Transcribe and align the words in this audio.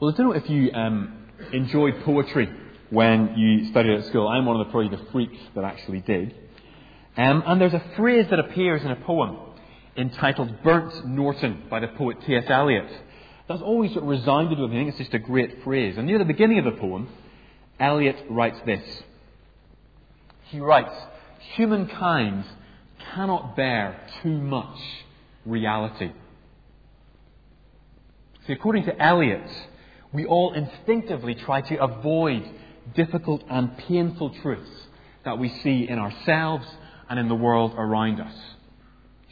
Well, 0.00 0.14
I 0.14 0.16
don't 0.16 0.28
know 0.28 0.36
if 0.36 0.48
you 0.48 0.70
um, 0.74 1.26
enjoyed 1.52 2.04
poetry 2.04 2.48
when 2.90 3.34
you 3.36 3.68
studied 3.70 3.98
at 3.98 4.06
school. 4.06 4.28
I'm 4.28 4.46
one 4.46 4.60
of 4.60 4.64
the 4.64 4.70
probably 4.70 4.96
the 4.96 5.10
freaks 5.10 5.40
that 5.56 5.64
actually 5.64 6.02
did. 6.02 6.36
Um, 7.16 7.42
and 7.44 7.60
there's 7.60 7.74
a 7.74 7.82
phrase 7.96 8.26
that 8.30 8.38
appears 8.38 8.82
in 8.82 8.92
a 8.92 8.96
poem 8.96 9.38
entitled 9.96 10.62
Burnt 10.62 11.04
Norton 11.04 11.64
by 11.68 11.80
the 11.80 11.88
poet 11.88 12.18
T.S. 12.24 12.44
Eliot. 12.46 12.88
That's 13.48 13.60
always 13.60 13.90
sort 13.90 14.04
of 14.04 14.08
resounded 14.08 14.60
with 14.60 14.70
me. 14.70 14.76
I 14.76 14.80
think 14.82 14.90
it's 14.90 14.98
just 14.98 15.14
a 15.14 15.18
great 15.18 15.64
phrase. 15.64 15.96
And 15.98 16.06
near 16.06 16.18
the 16.18 16.24
beginning 16.24 16.60
of 16.60 16.64
the 16.64 16.80
poem, 16.80 17.08
Eliot 17.80 18.24
writes 18.30 18.60
this. 18.64 19.02
He 20.44 20.60
writes, 20.60 20.94
Humankind 21.56 22.44
cannot 23.16 23.56
bear 23.56 24.00
too 24.22 24.38
much 24.38 24.78
reality. 25.44 26.12
See, 28.46 28.52
according 28.52 28.84
to 28.84 28.96
Eliot, 29.02 29.50
we 30.12 30.24
all 30.24 30.54
instinctively 30.54 31.34
try 31.34 31.60
to 31.60 31.82
avoid 31.82 32.48
difficult 32.94 33.44
and 33.50 33.76
painful 33.78 34.30
truths 34.42 34.70
that 35.24 35.38
we 35.38 35.48
see 35.62 35.86
in 35.88 35.98
ourselves 35.98 36.66
and 37.10 37.18
in 37.18 37.28
the 37.28 37.34
world 37.34 37.74
around 37.76 38.20
us. 38.20 38.34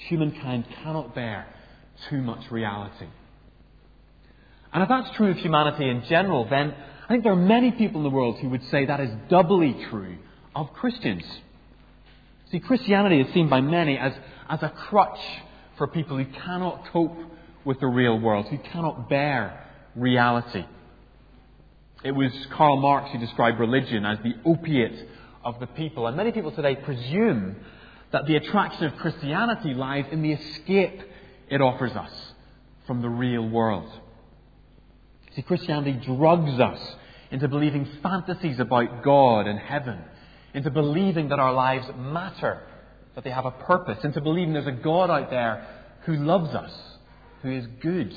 Humankind 0.08 0.66
cannot 0.82 1.14
bear 1.14 1.46
too 2.10 2.20
much 2.20 2.50
reality. 2.50 3.06
And 4.72 4.82
if 4.82 4.88
that's 4.88 5.16
true 5.16 5.30
of 5.30 5.38
humanity 5.38 5.88
in 5.88 6.04
general, 6.04 6.46
then 6.48 6.74
I 7.04 7.08
think 7.08 7.22
there 7.22 7.32
are 7.32 7.36
many 7.36 7.70
people 7.70 8.00
in 8.00 8.04
the 8.04 8.10
world 8.10 8.38
who 8.40 8.50
would 8.50 8.64
say 8.70 8.84
that 8.84 9.00
is 9.00 9.10
doubly 9.30 9.74
true 9.90 10.16
of 10.54 10.72
Christians. 10.74 11.24
See, 12.50 12.60
Christianity 12.60 13.20
is 13.20 13.32
seen 13.32 13.48
by 13.48 13.60
many 13.60 13.96
as, 13.96 14.12
as 14.48 14.62
a 14.62 14.68
crutch 14.68 15.20
for 15.78 15.86
people 15.86 16.18
who 16.18 16.26
cannot 16.26 16.86
cope 16.92 17.16
with 17.64 17.80
the 17.80 17.86
real 17.86 18.18
world, 18.18 18.46
who 18.48 18.58
cannot 18.58 19.08
bear 19.08 19.65
reality. 19.96 20.64
It 22.04 22.12
was 22.12 22.30
Karl 22.52 22.76
Marx 22.76 23.10
who 23.10 23.18
described 23.18 23.58
religion 23.58 24.04
as 24.04 24.18
the 24.18 24.34
opiate 24.44 25.08
of 25.44 25.58
the 25.60 25.66
people. 25.66 26.06
And 26.06 26.16
many 26.16 26.32
people 26.32 26.52
today 26.52 26.76
presume 26.76 27.56
that 28.12 28.26
the 28.26 28.36
attraction 28.36 28.84
of 28.84 28.96
Christianity 28.96 29.74
lies 29.74 30.04
in 30.10 30.22
the 30.22 30.32
escape 30.32 31.02
it 31.48 31.60
offers 31.60 31.92
us 31.92 32.12
from 32.86 33.02
the 33.02 33.08
real 33.08 33.48
world. 33.48 33.90
See, 35.34 35.42
Christianity 35.42 36.00
drugs 36.04 36.60
us 36.60 36.80
into 37.30 37.48
believing 37.48 37.88
fantasies 38.02 38.60
about 38.60 39.02
God 39.02 39.46
and 39.46 39.58
heaven, 39.58 39.98
into 40.54 40.70
believing 40.70 41.28
that 41.28 41.38
our 41.38 41.52
lives 41.52 41.86
matter, 41.96 42.62
that 43.14 43.24
they 43.24 43.30
have 43.30 43.46
a 43.46 43.50
purpose, 43.50 44.02
into 44.04 44.20
believing 44.20 44.52
there's 44.52 44.66
a 44.66 44.72
God 44.72 45.10
out 45.10 45.30
there 45.30 45.66
who 46.04 46.14
loves 46.16 46.54
us, 46.54 46.72
who 47.42 47.50
is 47.50 47.66
good. 47.80 48.14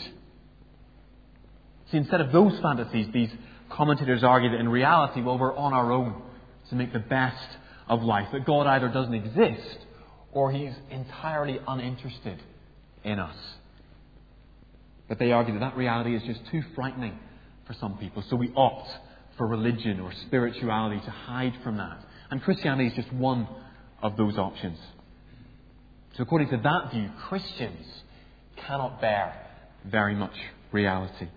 See, 1.91 1.97
instead 1.97 2.21
of 2.21 2.31
those 2.31 2.59
fantasies, 2.61 3.07
these 3.13 3.29
commentators 3.69 4.23
argue 4.23 4.51
that 4.51 4.59
in 4.59 4.69
reality, 4.69 5.21
well, 5.21 5.37
we're 5.37 5.55
on 5.55 5.73
our 5.73 5.91
own 5.91 6.21
to 6.69 6.75
make 6.75 6.93
the 6.93 6.99
best 6.99 7.57
of 7.87 8.03
life. 8.03 8.27
That 8.31 8.45
God 8.45 8.67
either 8.67 8.89
doesn't 8.89 9.13
exist 9.13 9.77
or 10.31 10.51
he's 10.51 10.73
entirely 10.91 11.59
uninterested 11.67 12.41
in 13.03 13.19
us. 13.19 13.35
But 15.07 15.17
they 15.17 15.31
argue 15.31 15.53
that 15.53 15.61
that 15.61 15.77
reality 15.77 16.15
is 16.15 16.21
just 16.23 16.41
too 16.51 16.61
frightening 16.75 17.17
for 17.65 17.73
some 17.73 17.97
people, 17.97 18.23
so 18.29 18.35
we 18.35 18.51
opt 18.55 18.89
for 19.37 19.47
religion 19.47 19.99
or 19.99 20.11
spirituality 20.27 21.01
to 21.03 21.11
hide 21.11 21.53
from 21.63 21.77
that. 21.77 22.03
And 22.29 22.41
Christianity 22.41 22.87
is 22.89 22.93
just 22.93 23.11
one 23.13 23.47
of 24.01 24.17
those 24.17 24.37
options. 24.37 24.77
So, 26.15 26.23
according 26.23 26.49
to 26.49 26.57
that 26.57 26.91
view, 26.91 27.09
Christians 27.27 27.85
cannot 28.67 29.01
bear 29.01 29.33
very 29.85 30.15
much 30.15 30.33
reality. 30.71 31.27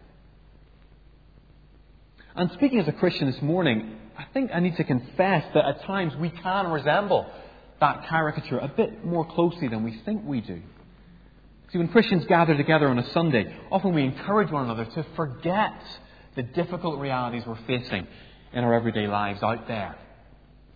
And 2.35 2.51
speaking 2.53 2.79
as 2.79 2.89
a 2.89 2.93
Christian 2.93 3.31
this 3.31 3.43
morning, 3.43 3.95
I 4.17 4.25
think 4.33 4.51
I 4.55 4.61
need 4.61 4.77
to 4.77 4.85
confess 4.85 5.45
that 5.55 5.65
at 5.67 5.83
times 5.83 6.15
we 6.17 6.31
can 6.31 6.69
resemble 6.69 7.27
that 7.81 8.09
caricature 8.09 8.59
a 8.59 8.69
bit 8.69 9.05
more 9.05 9.27
closely 9.27 9.69
than 9.69 9.83
we 9.83 10.01
think 10.05 10.25
we 10.25 10.41
do. 10.41 10.63
See, 11.73 11.79
when 11.79 11.89
Christians 11.89 12.25
gather 12.27 12.57
together 12.57 12.89
on 12.89 12.99
a 12.99 13.11
Sunday, 13.11 13.55
often 13.71 13.95
we 13.95 14.05
encourage 14.05 14.51
one 14.51 14.65
another 14.65 14.85
to 14.85 15.07
forget 15.17 15.75
the 16.35 16.43
difficult 16.43 17.01
realities 17.01 17.43
we're 17.47 17.59
facing 17.67 18.07
in 18.53 18.65
our 18.65 18.73
everyday 18.73 19.07
lives 19.07 19.43
out 19.43 19.69
there. 19.69 19.97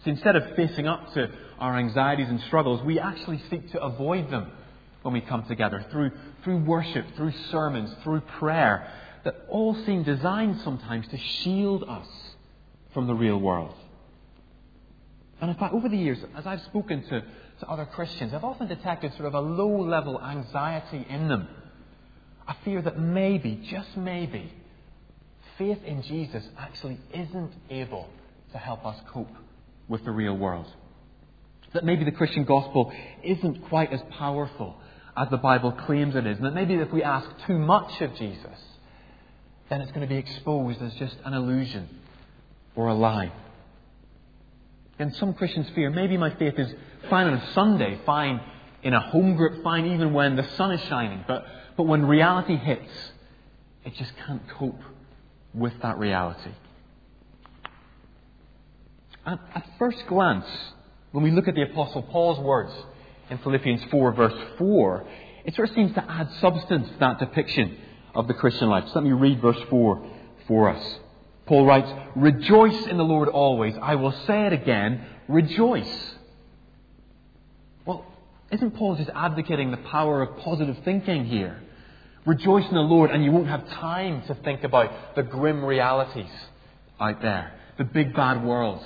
See, 0.04 0.10
instead 0.10 0.36
of 0.36 0.56
facing 0.56 0.86
up 0.86 1.12
to 1.14 1.30
our 1.58 1.78
anxieties 1.78 2.28
and 2.28 2.40
struggles, 2.42 2.82
we 2.84 2.98
actually 2.98 3.42
seek 3.48 3.70
to 3.72 3.82
avoid 3.82 4.30
them 4.30 4.50
when 5.02 5.14
we 5.14 5.22
come 5.22 5.44
together 5.44 5.86
through, 5.90 6.10
through 6.44 6.64
worship, 6.64 7.06
through 7.16 7.32
sermons, 7.50 7.94
through 8.02 8.20
prayer, 8.38 8.90
that 9.26 9.44
all 9.48 9.74
seem 9.84 10.04
designed 10.04 10.60
sometimes 10.62 11.06
to 11.08 11.18
shield 11.18 11.82
us 11.88 12.06
from 12.94 13.08
the 13.08 13.14
real 13.14 13.38
world. 13.38 13.74
And 15.40 15.50
in 15.50 15.56
fact, 15.56 15.74
over 15.74 15.88
the 15.88 15.96
years, 15.96 16.18
as 16.36 16.46
I've 16.46 16.62
spoken 16.62 17.02
to, 17.02 17.20
to 17.60 17.68
other 17.68 17.84
Christians, 17.86 18.32
I've 18.32 18.44
often 18.44 18.68
detected 18.68 19.12
sort 19.14 19.26
of 19.26 19.34
a 19.34 19.40
low 19.40 19.82
level 19.82 20.22
anxiety 20.22 21.04
in 21.10 21.26
them. 21.26 21.48
A 22.46 22.54
fear 22.64 22.80
that 22.80 23.00
maybe, 23.00 23.66
just 23.68 23.96
maybe, 23.96 24.52
faith 25.58 25.82
in 25.84 26.02
Jesus 26.02 26.44
actually 26.56 26.98
isn't 27.12 27.52
able 27.68 28.08
to 28.52 28.58
help 28.58 28.86
us 28.86 28.96
cope 29.12 29.34
with 29.88 30.04
the 30.04 30.12
real 30.12 30.36
world. 30.36 30.68
That 31.74 31.84
maybe 31.84 32.04
the 32.04 32.12
Christian 32.12 32.44
gospel 32.44 32.92
isn't 33.24 33.64
quite 33.68 33.92
as 33.92 34.00
powerful 34.16 34.76
as 35.16 35.28
the 35.30 35.36
Bible 35.36 35.72
claims 35.72 36.14
it 36.14 36.28
is. 36.28 36.36
And 36.36 36.46
that 36.46 36.54
maybe 36.54 36.74
if 36.74 36.92
we 36.92 37.02
ask 37.02 37.28
too 37.48 37.58
much 37.58 38.00
of 38.00 38.14
Jesus, 38.14 38.58
then 39.68 39.80
it's 39.80 39.90
going 39.92 40.06
to 40.06 40.12
be 40.12 40.18
exposed 40.18 40.80
as 40.80 40.94
just 40.94 41.16
an 41.24 41.34
illusion 41.34 41.88
or 42.74 42.88
a 42.88 42.94
lie. 42.94 43.32
And 44.98 45.14
some 45.16 45.34
Christians 45.34 45.68
fear 45.74 45.90
maybe 45.90 46.16
my 46.16 46.34
faith 46.36 46.54
is 46.58 46.72
fine 47.10 47.26
on 47.26 47.34
a 47.34 47.52
Sunday, 47.52 47.98
fine 48.06 48.40
in 48.82 48.94
a 48.94 49.00
home 49.00 49.36
group, 49.36 49.62
fine 49.62 49.86
even 49.86 50.12
when 50.12 50.36
the 50.36 50.48
sun 50.56 50.72
is 50.72 50.80
shining, 50.88 51.24
but, 51.26 51.44
but 51.76 51.84
when 51.84 52.06
reality 52.06 52.56
hits, 52.56 52.90
it 53.84 53.94
just 53.94 54.12
can't 54.26 54.42
cope 54.50 54.80
with 55.52 55.72
that 55.82 55.98
reality. 55.98 56.52
At, 59.24 59.40
at 59.54 59.68
first 59.78 60.06
glance, 60.06 60.46
when 61.10 61.24
we 61.24 61.30
look 61.30 61.48
at 61.48 61.54
the 61.54 61.62
Apostle 61.62 62.02
Paul's 62.02 62.38
words 62.38 62.72
in 63.28 63.38
Philippians 63.38 63.82
4, 63.90 64.12
verse 64.12 64.34
4, 64.58 65.06
it 65.44 65.54
sort 65.54 65.68
of 65.68 65.74
seems 65.74 65.94
to 65.94 66.04
add 66.08 66.30
substance 66.40 66.88
to 66.88 66.98
that 67.00 67.18
depiction 67.18 67.76
of 68.16 68.26
the 68.26 68.34
Christian 68.34 68.68
life. 68.68 68.84
So 68.88 68.94
let 68.94 69.04
me 69.04 69.12
read 69.12 69.40
verse 69.40 69.60
4 69.68 70.10
for 70.48 70.70
us. 70.70 70.98
Paul 71.44 71.66
writes, 71.66 71.88
Rejoice 72.16 72.86
in 72.86 72.96
the 72.96 73.04
Lord 73.04 73.28
always. 73.28 73.74
I 73.80 73.94
will 73.94 74.12
say 74.26 74.46
it 74.46 74.52
again, 74.52 75.04
rejoice. 75.28 76.14
Well, 77.84 78.04
isn't 78.50 78.72
Paul 78.72 78.96
just 78.96 79.10
advocating 79.14 79.70
the 79.70 79.76
power 79.76 80.22
of 80.22 80.38
positive 80.38 80.78
thinking 80.84 81.26
here? 81.26 81.62
Rejoice 82.24 82.66
in 82.66 82.74
the 82.74 82.80
Lord, 82.80 83.10
and 83.10 83.22
you 83.22 83.30
won't 83.30 83.48
have 83.48 83.68
time 83.68 84.22
to 84.26 84.34
think 84.34 84.64
about 84.64 85.14
the 85.14 85.22
grim 85.22 85.64
realities 85.64 86.32
out 86.98 87.22
there, 87.22 87.52
the 87.78 87.84
big 87.84 88.14
bad 88.14 88.42
world, 88.42 88.84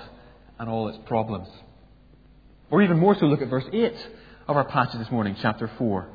and 0.58 0.68
all 0.68 0.88
its 0.88 0.98
problems. 1.06 1.48
Or 2.70 2.82
even 2.82 2.98
more 2.98 3.16
so, 3.18 3.26
look 3.26 3.40
at 3.40 3.48
verse 3.48 3.64
8 3.72 3.94
of 4.48 4.56
our 4.56 4.64
passage 4.64 4.98
this 4.98 5.10
morning, 5.10 5.36
chapter 5.40 5.70
4. 5.78 6.08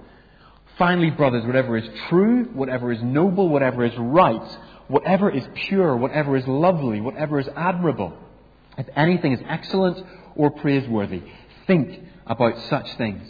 Finally, 0.78 1.12
brothers, 1.12 1.46
whatever 1.46 1.78
is 1.78 1.88
true, 2.10 2.46
whatever 2.54 2.92
is 2.92 3.02
noble, 3.02 3.48
whatever 3.48 3.86
is 3.86 3.94
right, 3.98 4.58
whatever 4.88 5.30
is 5.30 5.44
pure, 5.56 5.96
whatever 5.96 6.36
is 6.36 6.46
lovely, 6.48 7.00
whatever 7.00 7.40
is 7.40 7.48
admirable, 7.56 8.14
if 8.78 8.88
anything 8.96 9.32
is 9.32 9.40
excellent 9.48 10.06
or 10.36 10.52
praiseworthy, 10.52 11.24
think 11.66 12.02
about 12.26 12.60
such 12.70 12.94
things. 12.98 13.26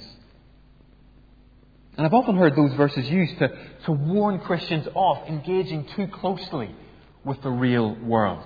And 1.98 2.06
I've 2.06 2.14
often 2.14 2.36
heard 2.36 2.56
those 2.56 2.74
verses 2.74 3.08
used 3.10 3.38
to, 3.40 3.50
to 3.86 3.92
warn 3.92 4.40
Christians 4.40 4.88
off 4.96 5.28
engaging 5.30 5.86
too 5.96 6.08
closely 6.08 6.74
with 7.24 7.42
the 7.42 7.52
real 7.52 7.96
world. 7.96 8.46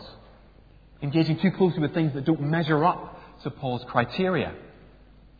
Engaging 1.02 1.40
too 1.40 1.52
closely 1.52 1.80
with 1.80 1.94
things 1.94 2.14
that 2.14 2.26
don't 2.26 2.42
measure 2.42 2.84
up 2.84 3.18
to 3.44 3.50
Paul's 3.50 3.84
criteria. 3.86 4.54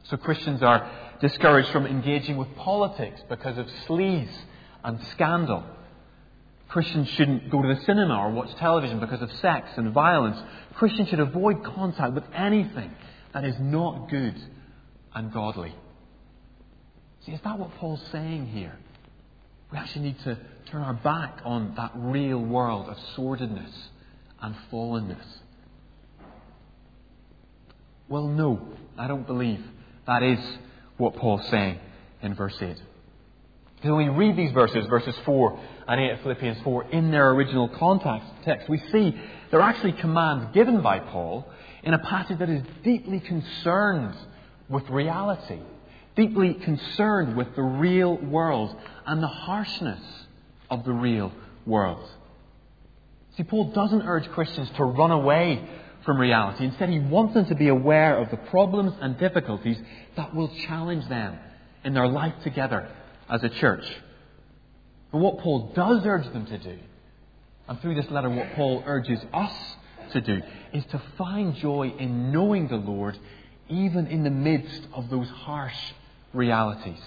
So 0.04 0.18
Christians 0.18 0.64
are 0.64 0.90
discouraged 1.22 1.70
from 1.70 1.86
engaging 1.86 2.38
with 2.38 2.54
politics 2.56 3.22
because 3.30 3.58
of 3.58 3.68
sleaze 3.88 4.34
and 4.84 5.00
scandal. 5.12 5.64
Christians 6.70 7.10
shouldn't 7.10 7.50
go 7.50 7.62
to 7.62 7.68
the 7.68 7.82
cinema 7.84 8.16
or 8.16 8.32
watch 8.32 8.54
television 8.56 9.00
because 9.00 9.22
of 9.22 9.32
sex 9.34 9.70
and 9.76 9.92
violence. 9.92 10.38
Christians 10.76 11.10
should 11.10 11.20
avoid 11.20 11.64
contact 11.64 12.14
with 12.14 12.24
anything 12.34 12.92
that 13.34 13.44
is 13.44 13.56
not 13.60 14.10
good 14.10 14.36
and 15.14 15.34
godly. 15.34 15.74
See, 17.26 17.32
is 17.32 17.42
that 17.44 17.58
what 17.58 17.76
Paul's 17.78 18.02
saying 18.12 18.48
here? 18.48 18.78
We 19.72 19.78
actually 19.78 20.06
need 20.06 20.20
to 20.24 20.38
turn 20.68 20.82
our 20.82 20.94
back 20.94 21.42
on 21.44 21.74
that 21.76 21.92
real 21.96 22.40
world 22.40 22.88
of 22.88 22.98
sordidness 23.16 23.72
and 24.42 24.56
fallenness. 24.72 25.26
Well, 28.08 28.28
no, 28.28 28.68
I 28.98 29.08
don't 29.08 29.28
believe 29.28 29.64
that 30.08 30.24
is 30.24 30.40
what 31.00 31.16
Paul's 31.16 31.48
saying 31.50 31.80
in 32.22 32.36
verse 32.36 32.56
8. 32.62 32.76
Because 33.76 33.92
when 33.92 34.18
we 34.18 34.28
read 34.28 34.36
these 34.36 34.52
verses, 34.52 34.86
verses 34.88 35.16
4 35.26 35.60
and 35.88 36.02
8 36.02 36.12
of 36.12 36.22
Philippians 36.22 36.62
4, 36.64 36.90
in 36.92 37.12
their 37.12 37.32
original 37.32 37.70
context, 37.70 38.28
text, 38.44 38.68
we 38.68 38.78
see 38.92 39.20
they're 39.50 39.62
actually 39.62 39.94
commands 39.94 40.54
given 40.54 40.82
by 40.82 41.00
Paul 41.00 41.50
in 41.84 41.94
a 41.94 42.00
passage 42.00 42.40
that 42.40 42.50
is 42.50 42.62
deeply 42.84 43.22
concerned 43.22 44.16
with 44.68 44.90
reality, 44.90 45.60
deeply 46.18 46.56
concerned 46.56 47.38
with 47.38 47.56
the 47.56 47.64
real 47.64 48.18
world 48.18 48.76
and 49.06 49.24
the 49.24 49.28
harshness 49.28 50.02
of 50.70 50.84
the 50.84 50.92
real 50.92 51.32
world. 51.66 52.06
See, 53.38 53.44
Paul 53.44 53.72
doesn't 53.72 54.02
urge 54.02 54.28
Christians 54.32 54.70
to 54.76 54.84
run 54.84 55.12
away 55.12 55.66
from 56.06 56.20
reality. 56.20 56.66
Instead, 56.66 56.90
he 56.90 57.00
wants 57.00 57.34
them 57.34 57.46
to 57.46 57.56
be 57.56 57.68
aware 57.68 58.18
of 58.18 58.30
the 58.32 58.38
problems 58.38 58.94
and 59.02 59.18
difficulties 59.18 59.78
that 60.16 60.34
will 60.34 60.48
challenge 60.68 61.08
them 61.08 61.38
in 61.84 61.94
their 61.94 62.08
life 62.08 62.34
together 62.44 62.90
as 63.30 63.44
a 63.44 63.50
church. 63.50 63.86
But 65.12 65.20
what 65.20 65.40
Paul 65.40 65.72
does 65.76 66.06
urge 66.06 66.32
them 66.32 66.46
to 66.46 66.58
do, 66.58 66.78
and 67.68 67.80
through 67.82 67.96
this 67.96 68.10
letter, 68.10 68.30
what 68.30 68.54
Paul 68.54 68.84
urges 68.86 69.20
us 69.34 69.54
to 70.14 70.22
do, 70.22 70.42
is 70.74 70.86
to 70.88 71.02
find 71.18 71.56
joy 71.56 71.94
in 71.98 72.32
knowing 72.32 72.68
the 72.68 72.78
Lord 72.78 73.18
even 73.70 74.08
in 74.08 74.24
the 74.24 74.30
midst 74.30 74.88
of 74.94 75.10
those 75.10 75.30
harsh 75.30 75.78
realities. 76.34 77.02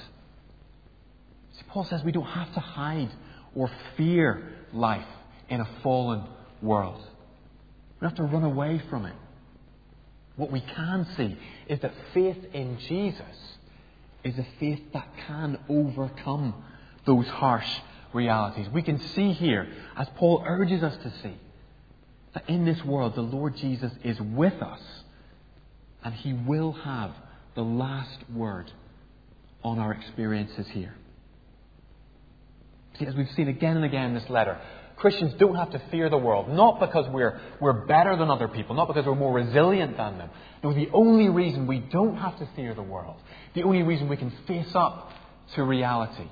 See, 1.54 1.64
Paul 1.68 1.84
says 1.84 2.02
we 2.04 2.12
don't 2.12 2.24
have 2.24 2.52
to 2.54 2.60
hide 2.60 3.10
or 3.54 3.70
fear 3.96 4.48
life 4.72 5.06
in 5.48 5.60
a 5.60 5.68
fallen 5.82 6.24
world. 6.60 7.02
We 8.02 8.08
have 8.08 8.16
to 8.16 8.24
run 8.24 8.42
away 8.42 8.82
from 8.90 9.06
it. 9.06 9.14
What 10.34 10.50
we 10.50 10.60
can 10.60 11.06
see 11.16 11.38
is 11.68 11.78
that 11.80 11.94
faith 12.12 12.44
in 12.52 12.76
Jesus 12.80 13.56
is 14.24 14.36
a 14.36 14.46
faith 14.58 14.80
that 14.92 15.06
can 15.28 15.56
overcome 15.68 16.64
those 17.04 17.28
harsh 17.28 17.68
realities. 18.12 18.68
We 18.70 18.82
can 18.82 18.98
see 18.98 19.30
here, 19.30 19.68
as 19.96 20.08
Paul 20.16 20.42
urges 20.44 20.82
us 20.82 20.96
to 20.96 21.12
see, 21.22 21.36
that 22.34 22.48
in 22.48 22.64
this 22.64 22.84
world 22.84 23.14
the 23.14 23.22
Lord 23.22 23.56
Jesus 23.56 23.92
is 24.02 24.20
with 24.20 24.60
us 24.60 24.80
and 26.02 26.12
he 26.12 26.32
will 26.32 26.72
have 26.72 27.12
the 27.54 27.62
last 27.62 28.18
word 28.34 28.72
on 29.62 29.78
our 29.78 29.92
experiences 29.92 30.66
here. 30.70 30.96
See, 32.98 33.06
as 33.06 33.14
we've 33.14 33.30
seen 33.36 33.46
again 33.46 33.76
and 33.76 33.84
again 33.84 34.06
in 34.06 34.14
this 34.14 34.28
letter, 34.28 34.60
Christians 35.02 35.34
don't 35.36 35.56
have 35.56 35.72
to 35.72 35.82
fear 35.90 36.08
the 36.08 36.16
world, 36.16 36.48
not 36.48 36.78
because 36.78 37.08
we're, 37.08 37.40
we're 37.60 37.86
better 37.86 38.14
than 38.14 38.30
other 38.30 38.46
people, 38.46 38.76
not 38.76 38.86
because 38.86 39.04
we're 39.04 39.16
more 39.16 39.34
resilient 39.34 39.96
than 39.96 40.16
them. 40.16 40.30
No, 40.62 40.72
the 40.72 40.90
only 40.92 41.28
reason 41.28 41.66
we 41.66 41.80
don't 41.80 42.16
have 42.18 42.38
to 42.38 42.48
fear 42.54 42.72
the 42.72 42.84
world, 42.84 43.16
the 43.52 43.64
only 43.64 43.82
reason 43.82 44.08
we 44.08 44.16
can 44.16 44.32
face 44.46 44.72
up 44.76 45.10
to 45.56 45.64
reality, 45.64 46.28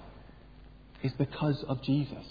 is 1.03 1.11
because 1.15 1.65
of 1.65 1.83
Jesus. 1.83 2.25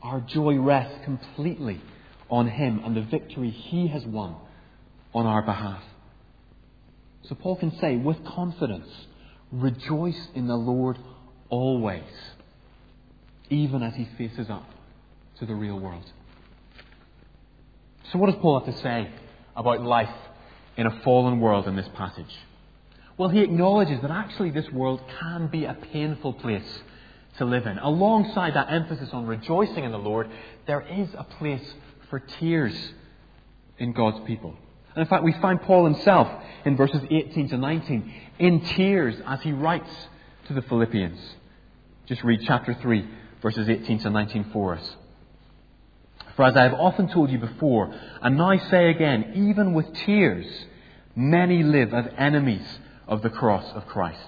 Our 0.00 0.20
joy 0.20 0.56
rests 0.56 1.04
completely 1.04 1.82
on 2.30 2.48
Him 2.48 2.80
and 2.82 2.96
the 2.96 3.02
victory 3.02 3.50
He 3.50 3.88
has 3.88 4.06
won 4.06 4.36
on 5.12 5.26
our 5.26 5.42
behalf. 5.42 5.82
So 7.24 7.34
Paul 7.34 7.56
can 7.56 7.78
say 7.78 7.96
with 7.96 8.24
confidence, 8.24 8.88
rejoice 9.52 10.28
in 10.34 10.46
the 10.46 10.56
Lord 10.56 10.96
always, 11.50 12.02
even 13.50 13.82
as 13.82 13.94
he 13.96 14.08
faces 14.16 14.48
up 14.48 14.64
to 15.38 15.46
the 15.46 15.54
real 15.54 15.78
world. 15.78 16.04
So, 18.12 18.18
what 18.18 18.30
does 18.30 18.40
Paul 18.40 18.60
have 18.60 18.74
to 18.74 18.80
say 18.82 19.10
about 19.56 19.82
life 19.82 20.14
in 20.76 20.86
a 20.86 21.00
fallen 21.02 21.40
world 21.40 21.66
in 21.66 21.76
this 21.76 21.88
passage? 21.94 22.34
Well, 23.16 23.28
he 23.28 23.40
acknowledges 23.40 24.00
that 24.02 24.10
actually 24.10 24.50
this 24.50 24.70
world 24.70 25.00
can 25.20 25.46
be 25.46 25.64
a 25.64 25.74
painful 25.74 26.34
place 26.34 26.80
to 27.38 27.44
live 27.44 27.66
in. 27.66 27.78
Alongside 27.78 28.54
that 28.54 28.72
emphasis 28.72 29.10
on 29.12 29.26
rejoicing 29.26 29.84
in 29.84 29.92
the 29.92 29.98
Lord, 29.98 30.28
there 30.66 30.80
is 30.80 31.08
a 31.16 31.24
place 31.24 31.74
for 32.10 32.18
tears 32.18 32.74
in 33.78 33.92
God's 33.92 34.24
people. 34.26 34.54
And 34.94 35.02
in 35.02 35.08
fact, 35.08 35.24
we 35.24 35.32
find 35.32 35.60
Paul 35.60 35.84
himself 35.84 36.28
in 36.64 36.76
verses 36.76 37.02
18 37.10 37.48
to 37.50 37.56
19 37.56 38.14
in 38.38 38.60
tears 38.60 39.16
as 39.26 39.40
he 39.42 39.52
writes 39.52 39.90
to 40.46 40.54
the 40.54 40.62
Philippians. 40.62 41.18
Just 42.06 42.22
read 42.22 42.40
chapter 42.44 42.74
3, 42.74 43.08
verses 43.42 43.68
18 43.68 44.00
to 44.00 44.10
19 44.10 44.50
for 44.52 44.76
us. 44.76 44.96
For 46.36 46.44
as 46.44 46.56
I 46.56 46.62
have 46.64 46.74
often 46.74 47.08
told 47.08 47.30
you 47.30 47.38
before, 47.38 47.94
and 48.20 48.36
now 48.36 48.50
I 48.50 48.58
say 48.58 48.90
again, 48.90 49.32
even 49.48 49.72
with 49.72 49.92
tears, 49.94 50.46
many 51.14 51.62
live 51.62 51.94
as 51.94 52.06
enemies 52.18 52.66
of 53.06 53.22
the 53.22 53.30
cross 53.30 53.64
of 53.74 53.86
Christ. 53.86 54.26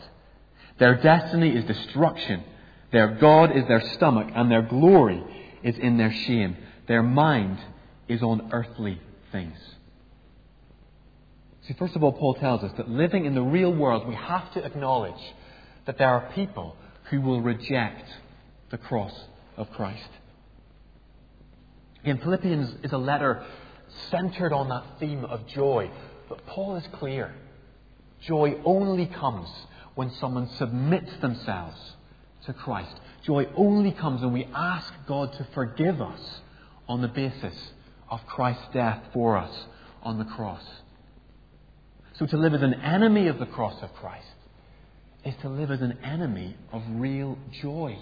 Their 0.79 0.97
destiny 0.97 1.51
is 1.51 1.65
destruction. 1.65 2.45
Their 2.93 3.17
God 3.17 3.57
is 3.57 3.67
their 3.67 3.81
stomach, 3.95 4.29
and 4.35 4.51
their 4.51 4.63
glory 4.63 5.23
is 5.63 5.77
in 5.79 5.97
their 5.97 6.13
shame. 6.13 6.57
Their 6.87 7.03
mind 7.03 7.59
is 8.09 8.23
on 8.23 8.51
earthly 8.53 9.01
things. 9.33 9.59
See, 11.67 11.75
first 11.75 11.97
of 11.97 12.05
all, 12.05 12.13
Paul 12.13 12.35
tells 12.35 12.63
us 12.63 12.73
that 12.77 12.89
living 12.89 13.25
in 13.25 13.35
the 13.35 13.43
real 13.43 13.75
world, 13.75 14.07
we 14.07 14.15
have 14.15 14.53
to 14.53 14.65
acknowledge 14.65 15.21
that 15.87 15.99
there 15.99 16.09
are 16.09 16.31
people 16.35 16.77
who 17.11 17.21
will 17.21 17.41
reject 17.41 18.09
the 18.71 18.79
cross 18.79 19.13
of 19.57 19.71
Christ. 19.73 20.09
Again, 22.07 22.21
Philippians 22.23 22.73
is 22.85 22.93
a 22.93 22.99
letter 22.99 23.45
centered 24.13 24.53
on 24.53 24.69
that 24.69 24.85
theme 25.01 25.25
of 25.25 25.45
joy. 25.49 25.91
But 26.29 26.47
Paul 26.47 26.77
is 26.77 26.87
clear. 26.93 27.35
Joy 28.21 28.61
only 28.65 29.07
comes 29.07 29.49
when 29.97 30.13
someone 30.13 30.49
submits 30.51 31.11
themselves 31.17 31.77
to 32.45 32.53
Christ. 32.53 32.95
Joy 33.25 33.49
only 33.57 33.91
comes 33.91 34.23
when 34.23 34.33
we 34.33 34.47
ask 34.55 34.95
God 35.09 35.33
to 35.33 35.49
forgive 35.53 36.01
us 36.01 36.43
on 36.89 37.03
the 37.03 37.09
basis 37.09 37.73
of 38.09 38.25
Christ's 38.25 38.69
death 38.73 39.01
for 39.13 39.37
us 39.37 39.67
on 40.05 40.21
the 40.21 40.27
cross. 40.27 40.63
So 42.13 42.27
to 42.27 42.37
live 42.37 42.55
as 42.55 42.63
an 42.63 42.75
enemy 42.75 43.27
of 43.27 43.41
the 43.41 43.47
cross 43.47 43.83
of 43.83 43.93
Christ 43.95 44.29
is 45.25 45.35
to 45.41 45.49
live 45.49 45.73
as 45.73 45.81
an 45.81 45.99
enemy 46.05 46.57
of 46.73 46.85
real 46.89 47.37
joy. 47.51 47.99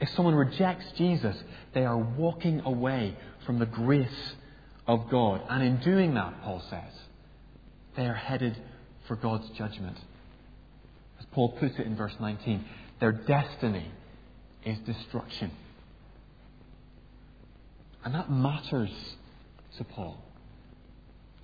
If 0.00 0.08
someone 0.10 0.34
rejects 0.34 0.86
Jesus, 0.96 1.36
they 1.74 1.84
are 1.84 1.98
walking 1.98 2.60
away 2.60 3.16
from 3.44 3.58
the 3.58 3.66
grace 3.66 4.34
of 4.86 5.10
God. 5.10 5.42
And 5.48 5.62
in 5.62 5.80
doing 5.80 6.14
that, 6.14 6.42
Paul 6.42 6.62
says, 6.70 6.92
they 7.96 8.06
are 8.06 8.14
headed 8.14 8.56
for 9.06 9.16
God's 9.16 9.48
judgment. 9.50 9.98
As 11.18 11.26
Paul 11.32 11.50
puts 11.50 11.78
it 11.78 11.86
in 11.86 11.96
verse 11.96 12.14
19, 12.18 12.64
their 12.98 13.12
destiny 13.12 13.90
is 14.64 14.78
destruction. 14.80 15.50
And 18.04 18.14
that 18.14 18.30
matters 18.30 18.90
to 19.76 19.84
Paul. 19.84 20.16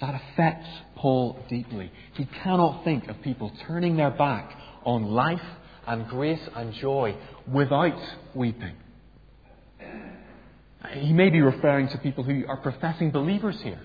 That 0.01 0.15
affects 0.15 0.69
Paul 0.95 1.39
deeply. 1.49 1.91
He 2.15 2.27
cannot 2.43 2.85
think 2.85 3.09
of 3.09 3.21
people 3.23 3.53
turning 3.67 3.97
their 3.97 4.11
back 4.11 4.57
on 4.85 5.05
life 5.05 5.43
and 5.87 6.09
grace 6.09 6.41
and 6.55 6.73
joy 6.75 7.17
without 7.51 8.01
weeping. 8.35 8.75
He 10.93 11.13
may 11.13 11.31
be 11.31 11.41
referring 11.41 11.89
to 11.89 11.99
people 11.99 12.25
who 12.25 12.45
are 12.47 12.59
professing 12.59 13.11
believers 13.11 13.61
here. 13.63 13.81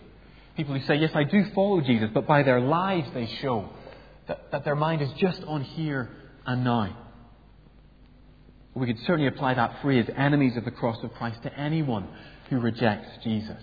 People 0.56 0.78
who 0.78 0.86
say, 0.86 0.96
Yes, 0.96 1.12
I 1.16 1.24
do 1.24 1.46
follow 1.56 1.82
Jesus, 1.82 2.10
but 2.14 2.28
by 2.28 2.44
their 2.44 2.60
lives 2.60 3.08
they 3.14 3.28
show 3.42 3.70
that, 4.28 4.52
that 4.52 4.66
their 4.66 4.76
mind 4.76 5.02
is 5.02 5.10
just 5.18 5.42
on 5.44 5.62
here 5.62 6.10
and 6.46 6.64
now. 6.64 6.98
We 8.74 8.88
could 8.88 9.00
certainly 9.00 9.28
apply 9.28 9.56
that 9.56 9.82
phrase, 9.82 10.10
enemies 10.16 10.56
of 10.56 10.66
the 10.66 10.72
cross 10.72 10.98
of 11.04 11.14
Christ, 11.14 11.44
to 11.44 11.60
anyone 11.60 12.08
who 12.50 12.60
rejects 12.60 13.10
Jesus. 13.24 13.62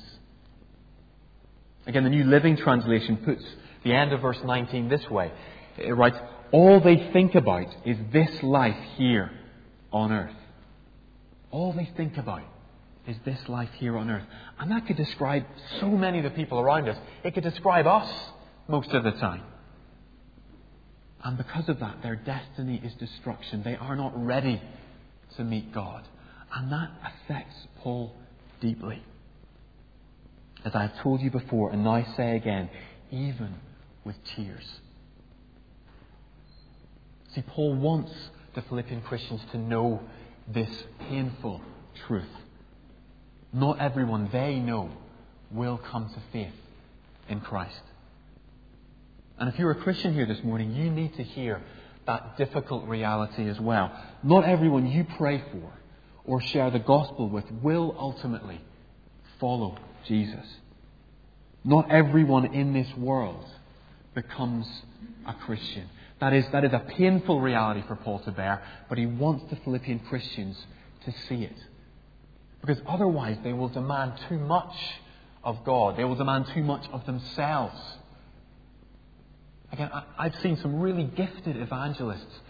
Again, 1.87 2.05
the 2.05 2.11
New 2.11 2.25
Living 2.25 2.57
Translation 2.57 3.17
puts 3.19 3.43
the 3.85 3.95
end 3.95 4.13
of 4.13 4.21
verse 4.21 4.39
19 4.45 4.89
this 4.91 5.09
way. 5.09 5.33
It 5.79 5.93
writes, 5.93 6.19
all 6.53 6.81
they 6.81 7.11
think 7.13 7.35
about 7.35 7.67
is 7.85 7.99
this 8.13 8.43
life 8.43 8.79
here 8.97 9.31
on 9.93 10.13
earth. 10.13 10.35
All 11.51 11.73
they 11.73 11.91
think 11.97 12.17
about 12.17 12.43
is 13.07 13.17
this 13.25 13.49
life 13.49 13.71
here 13.79 13.97
on 13.97 14.11
earth. 14.11 14.25
And 14.59 14.71
that 14.71 14.87
could 14.87 14.97
describe 14.97 15.45
so 15.81 15.89
many 15.89 16.19
of 16.19 16.25
the 16.25 16.31
people 16.31 16.59
around 16.59 16.89
us. 16.89 16.99
It 17.25 17.35
could 17.35 17.43
describe 17.43 17.87
us 17.87 18.11
most 18.69 18.91
of 18.91 19.03
the 19.05 19.13
time. 19.13 19.43
And 21.25 21.37
because 21.37 21.69
of 21.69 21.81
that, 21.81 22.03
their 22.03 22.17
destiny 22.17 22.81
is 22.85 22.93
destruction. 22.95 23.63
They 23.63 23.77
are 23.77 23.97
not 23.97 24.13
ready 24.15 24.63
to 25.37 25.45
meet 25.45 25.73
God. 25.73 26.07
And 26.55 26.71
that 26.71 26.91
affects 27.03 27.57
Paul 27.79 28.15
deeply. 28.61 29.03
As 30.65 30.75
I 30.75 30.83
have 30.83 31.03
told 31.03 31.21
you 31.21 31.31
before, 31.31 31.71
and 31.71 31.85
now 31.85 31.95
I 31.95 32.07
say 32.17 32.37
again, 32.37 32.69
even 33.11 33.55
with 34.05 34.17
tears. 34.37 34.65
See, 37.35 37.43
Paul 37.43 37.75
wants 37.75 38.13
the 38.55 38.63
Philippian 38.63 39.03
Christians 39.03 39.41
to 39.53 39.59
know 39.59 40.01
this 40.47 40.71
painful 41.09 41.61
truth. 42.07 42.25
Not 43.53 43.81
everyone 43.81 44.29
they 44.33 44.59
know 44.59 44.91
will 45.51 45.79
come 45.79 46.09
to 46.09 46.21
faith 46.33 46.53
in 47.29 47.41
Christ. 47.41 47.81
And 49.39 49.49
if 49.49 49.59
you're 49.59 49.71
a 49.71 49.83
Christian 49.83 50.15
here 50.15 50.27
this 50.27 50.43
morning, 50.43 50.75
you 50.75 50.91
need 50.91 51.15
to 51.17 51.23
hear 51.23 51.63
that 52.07 52.37
difficult 52.37 52.89
reality 52.89 53.49
as 53.49 53.61
well. 53.61 53.93
Not 54.23 54.45
everyone 54.45 54.87
you 54.87 55.07
pray 55.17 55.43
for 55.53 55.73
or 56.25 56.41
share 56.41 56.71
the 56.71 56.79
gospel 56.79 57.29
with 57.29 57.45
will 57.63 57.95
ultimately 57.99 58.61
follow 59.39 59.77
Jesus. 60.07 60.47
Not 61.65 61.91
everyone 61.91 62.47
in 62.55 62.73
this 62.73 62.89
world 62.97 63.45
becomes 64.15 64.67
a 65.27 65.35
Christian. 65.35 65.89
That 66.21 66.33
is, 66.33 66.45
that 66.53 66.65
is 66.65 66.73
a 66.73 66.81
painful 66.81 67.41
reality 67.41 67.83
for 67.87 67.97
Paul 67.97 68.19
to 68.21 68.33
bear, 68.33 68.63
but 68.89 68.99
he 68.99 69.07
wants 69.07 69.45
the 69.51 69.57
Philippian 69.57 70.01
Christians 70.01 70.57
to 71.05 71.13
see 71.29 71.45
it. 71.45 71.57
Because 72.61 72.83
otherwise 72.89 73.39
they 73.45 73.53
will 73.53 73.69
demand 73.69 74.15
too 74.29 74.39
much 74.39 74.75
of 75.45 75.65
God. 75.65 75.97
They 75.97 76.05
will 76.05 76.17
demand 76.17 76.47
too 76.53 76.65
much 76.65 76.87
of 76.93 77.07
themselves. 77.07 77.79
Again, 79.71 79.91
I've 80.19 80.35
seen 80.43 80.57
some 80.61 80.81
really 80.81 81.05
gifted 81.05 81.57
evangelists 81.57 82.41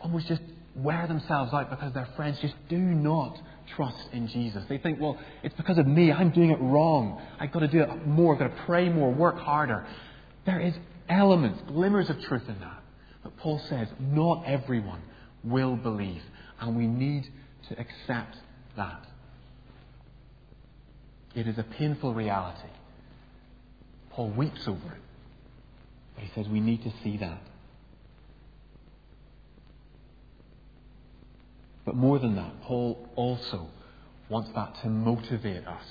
almost 0.00 0.28
just 0.28 0.42
wear 0.76 1.06
themselves 1.08 1.52
out 1.52 1.70
because 1.70 1.92
their 1.92 2.08
friends 2.14 2.38
just 2.40 2.54
do 2.68 2.78
not 2.78 3.40
trust 3.74 4.08
in 4.12 4.28
Jesus. 4.28 4.64
They 4.68 4.78
think, 4.78 5.00
well, 5.00 5.18
it's 5.42 5.54
because 5.56 5.78
of 5.78 5.86
me. 5.86 6.12
I'm 6.12 6.30
doing 6.30 6.50
it 6.50 6.60
wrong. 6.60 7.20
I've 7.40 7.52
got 7.52 7.60
to 7.60 7.68
do 7.68 7.80
it 7.80 8.06
more. 8.06 8.34
I've 8.34 8.38
got 8.38 8.56
to 8.56 8.62
pray 8.64 8.88
more, 8.88 9.12
work 9.12 9.38
harder. 9.38 9.86
There 10.46 10.60
is 10.60 10.74
elements, 11.08 11.60
glimmers 11.66 12.08
of 12.10 12.20
truth 12.22 12.48
in 12.48 12.60
that. 12.60 12.77
But 13.28 13.36
Paul 13.42 13.60
says, 13.68 13.88
not 14.00 14.44
everyone 14.46 15.02
will 15.44 15.76
believe. 15.76 16.22
And 16.58 16.74
we 16.74 16.86
need 16.86 17.28
to 17.68 17.78
accept 17.78 18.38
that. 18.74 19.04
It 21.34 21.46
is 21.46 21.58
a 21.58 21.62
painful 21.62 22.14
reality. 22.14 22.70
Paul 24.12 24.30
weeps 24.30 24.66
over 24.66 24.92
it. 24.92 25.00
But 26.14 26.24
he 26.24 26.30
says 26.34 26.48
we 26.48 26.60
need 26.60 26.82
to 26.84 26.92
see 27.04 27.18
that. 27.18 27.42
But 31.84 31.94
more 31.94 32.18
than 32.18 32.34
that, 32.36 32.62
Paul 32.62 33.10
also 33.14 33.68
wants 34.30 34.48
that 34.54 34.74
to 34.82 34.88
motivate 34.88 35.66
us. 35.66 35.84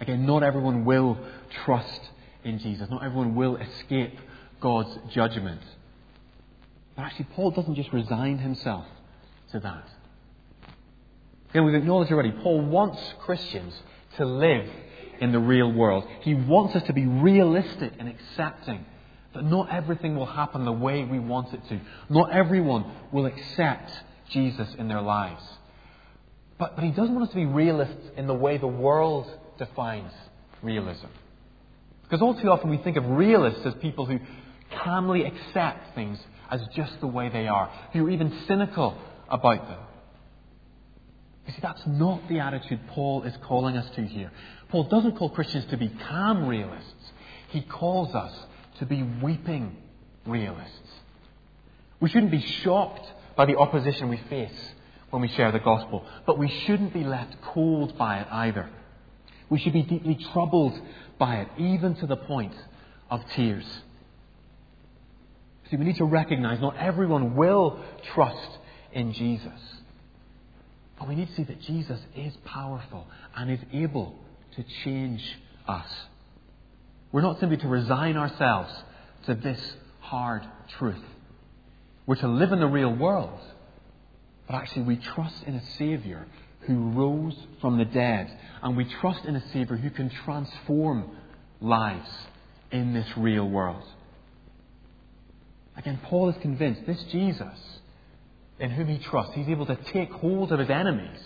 Again, 0.00 0.26
not 0.26 0.42
everyone 0.42 0.84
will 0.84 1.16
trust 1.64 2.00
in 2.42 2.58
Jesus. 2.58 2.90
Not 2.90 3.04
everyone 3.04 3.36
will 3.36 3.56
escape 3.58 4.18
God's 4.60 4.98
judgment. 5.14 5.60
But 7.00 7.06
actually, 7.06 7.28
Paul 7.34 7.50
doesn't 7.52 7.76
just 7.76 7.94
resign 7.94 8.36
himself 8.36 8.84
to 9.52 9.60
that. 9.60 9.88
Again, 11.48 11.64
we've 11.64 11.74
acknowledged 11.74 12.12
already, 12.12 12.30
Paul 12.30 12.60
wants 12.60 13.00
Christians 13.20 13.72
to 14.18 14.26
live 14.26 14.68
in 15.18 15.32
the 15.32 15.38
real 15.38 15.72
world. 15.72 16.06
He 16.20 16.34
wants 16.34 16.76
us 16.76 16.82
to 16.88 16.92
be 16.92 17.06
realistic 17.06 17.94
and 17.98 18.06
accepting 18.06 18.84
that 19.32 19.44
not 19.44 19.72
everything 19.72 20.14
will 20.14 20.26
happen 20.26 20.66
the 20.66 20.72
way 20.72 21.02
we 21.04 21.18
want 21.18 21.54
it 21.54 21.66
to. 21.70 21.80
Not 22.10 22.32
everyone 22.32 22.84
will 23.12 23.24
accept 23.24 23.90
Jesus 24.28 24.68
in 24.74 24.86
their 24.86 25.00
lives. 25.00 25.42
But, 26.58 26.74
but 26.74 26.84
he 26.84 26.90
doesn't 26.90 27.14
want 27.14 27.28
us 27.28 27.30
to 27.30 27.36
be 27.36 27.46
realists 27.46 28.10
in 28.18 28.26
the 28.26 28.34
way 28.34 28.58
the 28.58 28.66
world 28.66 29.26
defines 29.56 30.12
realism. 30.60 31.06
Because 32.02 32.20
all 32.20 32.38
too 32.38 32.50
often 32.50 32.68
we 32.68 32.76
think 32.76 32.98
of 32.98 33.06
realists 33.06 33.64
as 33.64 33.72
people 33.76 34.04
who 34.04 34.20
calmly 34.70 35.24
accept 35.24 35.94
things 35.94 36.18
as 36.50 36.60
just 36.74 37.00
the 37.00 37.06
way 37.06 37.28
they 37.28 37.46
are, 37.46 37.70
who 37.92 38.06
are 38.06 38.10
even 38.10 38.32
cynical 38.46 38.96
about 39.28 39.68
them. 39.68 39.78
You 41.46 41.52
see, 41.52 41.60
that's 41.62 41.86
not 41.86 42.28
the 42.28 42.40
attitude 42.40 42.80
Paul 42.88 43.22
is 43.22 43.34
calling 43.42 43.76
us 43.76 43.88
to 43.96 44.02
here. 44.02 44.30
Paul 44.68 44.84
doesn't 44.84 45.16
call 45.16 45.30
Christians 45.30 45.66
to 45.66 45.76
be 45.76 45.88
calm 46.08 46.46
realists. 46.46 47.12
He 47.48 47.62
calls 47.62 48.14
us 48.14 48.32
to 48.78 48.86
be 48.86 49.02
weeping 49.02 49.76
realists. 50.26 50.90
We 52.00 52.08
shouldn't 52.08 52.30
be 52.30 52.40
shocked 52.40 53.06
by 53.36 53.46
the 53.46 53.56
opposition 53.56 54.08
we 54.08 54.20
face 54.28 54.72
when 55.10 55.22
we 55.22 55.28
share 55.28 55.50
the 55.52 55.58
gospel, 55.58 56.04
but 56.26 56.38
we 56.38 56.48
shouldn't 56.48 56.94
be 56.94 57.04
left 57.04 57.40
cold 57.42 57.98
by 57.98 58.20
it 58.20 58.28
either. 58.30 58.68
We 59.48 59.58
should 59.58 59.72
be 59.72 59.82
deeply 59.82 60.14
troubled 60.32 60.80
by 61.18 61.36
it, 61.40 61.48
even 61.58 61.96
to 61.96 62.06
the 62.06 62.16
point 62.16 62.54
of 63.10 63.24
tears. 63.30 63.66
See, 65.70 65.76
we 65.76 65.84
need 65.84 65.96
to 65.96 66.04
recognize 66.04 66.60
not 66.60 66.76
everyone 66.76 67.36
will 67.36 67.78
trust 68.14 68.58
in 68.92 69.12
Jesus. 69.12 69.60
But 70.98 71.08
we 71.08 71.14
need 71.14 71.28
to 71.28 71.34
see 71.34 71.44
that 71.44 71.60
Jesus 71.62 72.00
is 72.16 72.36
powerful 72.44 73.06
and 73.36 73.50
is 73.50 73.60
able 73.72 74.14
to 74.56 74.64
change 74.84 75.22
us. 75.68 75.88
We're 77.12 77.22
not 77.22 77.38
simply 77.40 77.56
to 77.58 77.68
resign 77.68 78.16
ourselves 78.16 78.72
to 79.26 79.34
this 79.34 79.60
hard 80.00 80.42
truth. 80.78 81.02
We're 82.06 82.16
to 82.16 82.28
live 82.28 82.52
in 82.52 82.60
the 82.60 82.66
real 82.66 82.94
world, 82.94 83.40
but 84.46 84.56
actually 84.56 84.82
we 84.82 84.96
trust 84.96 85.44
in 85.44 85.54
a 85.54 85.64
Saviour 85.78 86.26
who 86.62 86.90
rose 86.90 87.36
from 87.60 87.78
the 87.78 87.84
dead, 87.84 88.30
and 88.62 88.76
we 88.76 88.84
trust 88.84 89.24
in 89.24 89.36
a 89.36 89.48
Saviour 89.52 89.76
who 89.76 89.90
can 89.90 90.10
transform 90.10 91.16
lives 91.60 92.10
in 92.70 92.92
this 92.92 93.06
real 93.16 93.48
world. 93.48 93.84
Again, 95.80 95.98
Paul 96.04 96.28
is 96.28 96.36
convinced 96.42 96.82
this 96.86 97.02
Jesus 97.04 97.58
in 98.58 98.70
whom 98.70 98.86
he 98.86 98.98
trusts, 98.98 99.34
he's 99.34 99.48
able 99.48 99.64
to 99.64 99.76
take 99.94 100.10
hold 100.12 100.52
of 100.52 100.58
his 100.58 100.68
enemies 100.68 101.18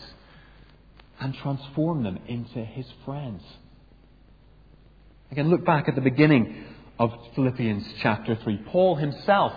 and 1.18 1.34
transform 1.34 2.04
them 2.04 2.20
into 2.28 2.64
his 2.64 2.86
friends. 3.04 3.42
Again, 5.32 5.50
look 5.50 5.64
back 5.64 5.88
at 5.88 5.96
the 5.96 6.00
beginning 6.00 6.66
of 7.00 7.10
Philippians 7.34 7.84
chapter 8.00 8.36
3. 8.44 8.58
Paul 8.68 8.94
himself, 8.94 9.52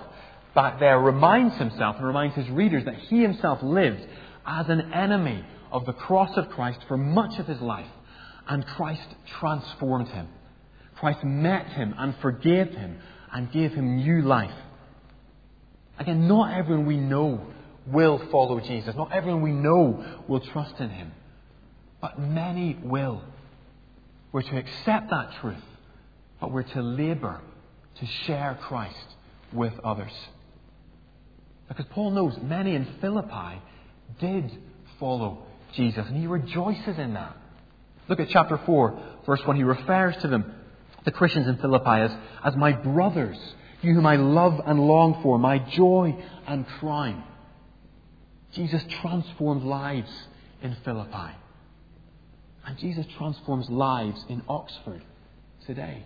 back 0.56 0.80
there, 0.80 1.00
reminds 1.00 1.56
himself 1.58 1.98
and 1.98 2.08
reminds 2.08 2.36
his 2.36 2.50
readers 2.50 2.86
that 2.86 2.96
he 2.96 3.22
himself 3.22 3.62
lived 3.62 4.04
as 4.48 4.68
an 4.68 4.92
enemy 4.94 5.46
of 5.72 5.86
the 5.86 5.94
cross 5.94 6.36
of 6.38 6.50
Christ 6.50 6.80
for 6.88 6.98
much 6.98 7.38
of 7.38 7.46
his 7.46 7.62
life, 7.62 7.86
and 8.48 8.66
Christ 8.66 9.08
transformed 9.39 10.08
him. 10.08 10.27
Christ 10.96 11.24
met 11.24 11.68
him 11.68 11.94
and 12.00 12.16
forgave 12.20 12.70
him 12.70 12.98
and 13.32 13.51
gave 13.51 13.74
him 13.74 13.98
new 13.98 14.24
life. 14.24 14.50
Again, 16.00 16.27
not 16.27 16.54
everyone 16.58 16.86
we 16.86 16.98
know 16.98 17.42
will 17.88 18.20
follow 18.32 18.60
Jesus. 18.60 18.96
Not 18.96 19.12
everyone 19.12 19.42
we 19.42 19.51
know 19.51 20.22
will 20.27 20.39
trust 20.39 20.80
in 20.80 20.89
him. 20.89 21.12
But 22.01 22.20
many 22.20 22.77
will. 22.84 23.24
We're 24.32 24.44
to 24.44 24.58
accept 24.58 25.10
that 25.10 25.34
truth, 25.42 25.63
but 26.39 26.51
we're 26.51 26.63
to 26.63 26.82
labour 26.82 27.42
to 28.00 28.06
share 28.25 28.58
Christ 28.62 29.16
with 29.51 29.74
others. 29.84 30.12
Because 31.68 31.86
Paul 31.92 32.12
knows 32.12 32.38
many 32.42 32.75
in 32.75 32.86
Philippi 33.01 33.62
did 34.20 34.51
follow 35.00 35.44
Jesus, 35.74 36.06
and 36.08 36.18
he 36.18 36.27
rejoices 36.27 36.98
in 36.98 37.13
that. 37.13 37.36
Look 38.08 38.20
at 38.20 38.30
chapter 38.30 38.60
4, 38.66 39.00
verse 39.25 39.42
1. 39.46 39.56
He 39.56 39.63
refers 39.63 40.16
to 40.18 40.27
them, 40.27 40.54
the 41.04 41.12
Christians 41.12 41.48
in 41.48 41.58
Philippi, 41.58 42.01
as, 42.01 42.12
as 42.44 42.56
my 42.56 42.72
brothers, 42.72 43.38
you 43.81 43.93
whom 43.93 44.05
I 44.05 44.15
love 44.15 44.62
and 44.65 44.79
long 44.79 45.22
for, 45.22 45.38
my 45.38 45.60
joy 45.60 46.15
and 46.48 46.65
crown. 46.79 47.24
Jesus 48.53 48.84
transformed 49.01 49.63
lives 49.63 50.12
in 50.62 50.75
Philippi. 50.84 51.36
And 52.65 52.77
Jesus 52.79 53.05
transforms 53.17 53.69
lives 53.69 54.24
in 54.27 54.41
Oxford 54.48 55.03
today. 55.65 56.05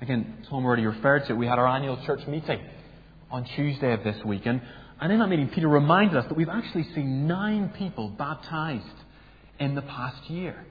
Again, 0.00 0.44
Tom 0.48 0.64
already 0.64 0.86
referred 0.86 1.26
to 1.26 1.34
it. 1.34 1.36
We 1.36 1.46
had 1.46 1.58
our 1.58 1.68
annual 1.68 2.02
church 2.04 2.26
meeting 2.26 2.60
on 3.30 3.44
Tuesday 3.44 3.92
of 3.92 4.02
this 4.02 4.16
week. 4.24 4.46
And, 4.46 4.62
and 5.00 5.12
in 5.12 5.18
that 5.18 5.28
meeting, 5.28 5.48
Peter 5.50 5.68
reminded 5.68 6.16
us 6.16 6.24
that 6.28 6.36
we've 6.36 6.48
actually 6.48 6.84
seen 6.94 7.26
nine 7.26 7.72
people 7.76 8.08
baptized 8.08 8.86
in 9.58 9.74
the 9.74 9.82
past 9.82 10.28
year. 10.30 10.64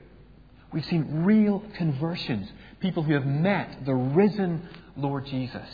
We've 0.71 0.85
seen 0.85 1.23
real 1.23 1.63
conversions, 1.77 2.51
people 2.79 3.03
who 3.03 3.13
have 3.13 3.25
met 3.25 3.85
the 3.85 3.95
risen 3.95 4.67
Lord 4.95 5.25
Jesus. 5.25 5.67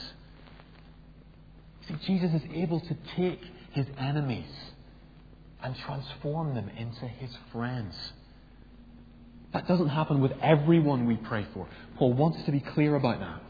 See, 1.87 1.95
Jesus 2.05 2.33
is 2.33 2.43
able 2.53 2.79
to 2.79 2.97
take 3.15 3.41
his 3.71 3.85
enemies 3.97 4.49
and 5.61 5.75
transform 5.75 6.55
them 6.55 6.69
into 6.77 7.07
his 7.07 7.35
friends. 7.51 7.95
That 9.53 9.67
doesn't 9.67 9.89
happen 9.89 10.21
with 10.21 10.31
everyone 10.41 11.05
we 11.05 11.15
pray 11.15 11.45
for. 11.53 11.67
Paul 11.97 12.13
wants 12.13 12.43
to 12.43 12.51
be 12.51 12.59
clear 12.59 12.95
about 12.95 13.19
that. 13.19 13.41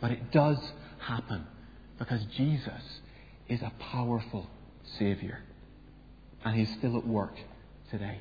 But 0.00 0.10
it 0.12 0.32
does 0.32 0.58
happen 0.98 1.46
because 1.98 2.24
Jesus 2.36 3.00
is 3.48 3.62
a 3.62 3.72
powerful 3.78 4.48
Saviour. 4.98 5.38
And 6.44 6.56
he's 6.56 6.72
still 6.78 6.96
at 6.96 7.06
work 7.06 7.34
today. 7.90 8.20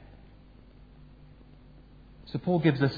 So 2.32 2.40
Paul 2.40 2.60
gives 2.60 2.82
us 2.82 2.98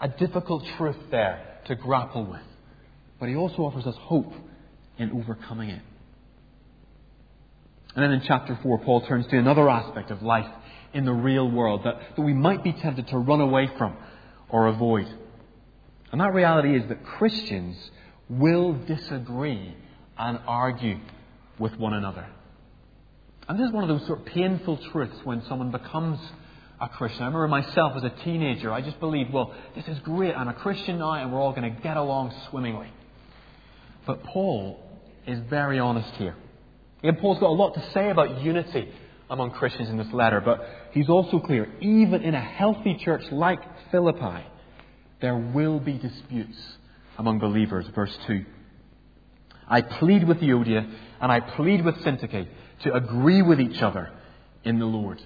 a, 0.00 0.08
difficult 0.08 0.64
truth 0.76 0.96
there 1.10 1.58
to 1.66 1.74
grapple 1.74 2.24
with. 2.24 2.42
But 3.18 3.28
he 3.28 3.36
also 3.36 3.62
offers 3.62 3.86
us 3.86 3.96
hope 3.96 4.32
in 4.98 5.10
overcoming 5.12 5.70
it. 5.70 5.82
And 7.94 8.04
then 8.04 8.12
in 8.12 8.22
chapter 8.26 8.58
4, 8.62 8.78
Paul 8.80 9.06
turns 9.06 9.26
to 9.28 9.38
another 9.38 9.68
aspect 9.68 10.10
of 10.10 10.22
life 10.22 10.50
in 10.92 11.04
the 11.04 11.12
real 11.12 11.50
world 11.50 11.82
that, 11.84 12.16
that 12.16 12.22
we 12.22 12.32
might 12.32 12.62
be 12.62 12.72
tempted 12.72 13.08
to 13.08 13.18
run 13.18 13.40
away 13.40 13.70
from 13.78 13.96
or 14.48 14.66
avoid. 14.68 15.06
And 16.12 16.20
that 16.20 16.32
reality 16.32 16.76
is 16.76 16.88
that 16.88 17.04
Christians 17.04 17.76
will 18.28 18.74
disagree 18.74 19.74
and 20.16 20.38
argue 20.46 20.98
with 21.58 21.76
one 21.76 21.94
another. 21.94 22.26
And 23.48 23.58
this 23.58 23.66
is 23.66 23.72
one 23.72 23.82
of 23.82 23.88
those 23.88 24.06
sort 24.06 24.20
of 24.20 24.26
painful 24.26 24.78
truths 24.92 25.16
when 25.24 25.42
someone 25.46 25.70
becomes 25.70 26.18
a 26.80 26.88
Christian. 26.88 27.22
I 27.22 27.26
remember 27.26 27.48
myself 27.48 27.94
as 27.96 28.04
a 28.04 28.10
teenager, 28.24 28.72
I 28.72 28.80
just 28.80 29.00
believed, 29.00 29.32
well, 29.32 29.54
this 29.74 29.86
is 29.88 29.98
great. 30.00 30.34
I'm 30.34 30.48
a 30.48 30.54
Christian 30.54 30.98
now 30.98 31.12
and 31.12 31.32
we're 31.32 31.40
all 31.40 31.52
going 31.52 31.74
to 31.74 31.80
get 31.82 31.96
along 31.96 32.32
swimmingly. 32.50 32.88
But 34.06 34.22
Paul 34.24 34.80
is 35.26 35.40
very 35.50 35.78
honest 35.78 36.14
here. 36.14 36.34
And 37.02 37.18
Paul's 37.18 37.38
got 37.38 37.50
a 37.50 37.52
lot 37.52 37.74
to 37.74 37.90
say 37.92 38.10
about 38.10 38.42
unity 38.42 38.88
among 39.30 39.50
Christians 39.52 39.88
in 39.88 39.98
this 39.98 40.12
letter, 40.12 40.40
but 40.40 40.64
he's 40.92 41.08
also 41.08 41.38
clear, 41.38 41.68
even 41.80 42.22
in 42.22 42.34
a 42.34 42.40
healthy 42.40 42.96
church 42.96 43.22
like 43.30 43.60
Philippi, 43.90 44.44
there 45.20 45.36
will 45.36 45.80
be 45.80 45.98
disputes 45.98 46.56
among 47.18 47.38
believers. 47.38 47.86
Verse 47.94 48.16
2. 48.26 48.44
I 49.68 49.82
plead 49.82 50.26
with 50.26 50.38
Euodia 50.38 50.90
and 51.20 51.30
I 51.30 51.40
plead 51.40 51.84
with 51.84 51.96
Syntyche 51.96 52.48
to 52.84 52.94
agree 52.94 53.42
with 53.42 53.60
each 53.60 53.82
other 53.82 54.10
in 54.64 54.78
the 54.78 54.86
Lord. 54.86 55.20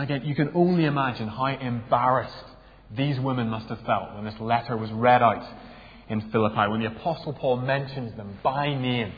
Again, 0.00 0.22
you 0.24 0.34
can 0.34 0.50
only 0.54 0.84
imagine 0.86 1.28
how 1.28 1.46
embarrassed 1.46 2.44
these 2.96 3.20
women 3.20 3.48
must 3.48 3.68
have 3.68 3.80
felt 3.80 4.14
when 4.14 4.24
this 4.24 4.38
letter 4.40 4.76
was 4.76 4.90
read 4.92 5.22
out 5.22 5.46
in 6.08 6.30
Philippi, 6.30 6.68
when 6.68 6.80
the 6.80 6.86
Apostle 6.86 7.32
Paul 7.34 7.58
mentions 7.58 8.16
them 8.16 8.38
by 8.42 8.74
name 8.74 9.12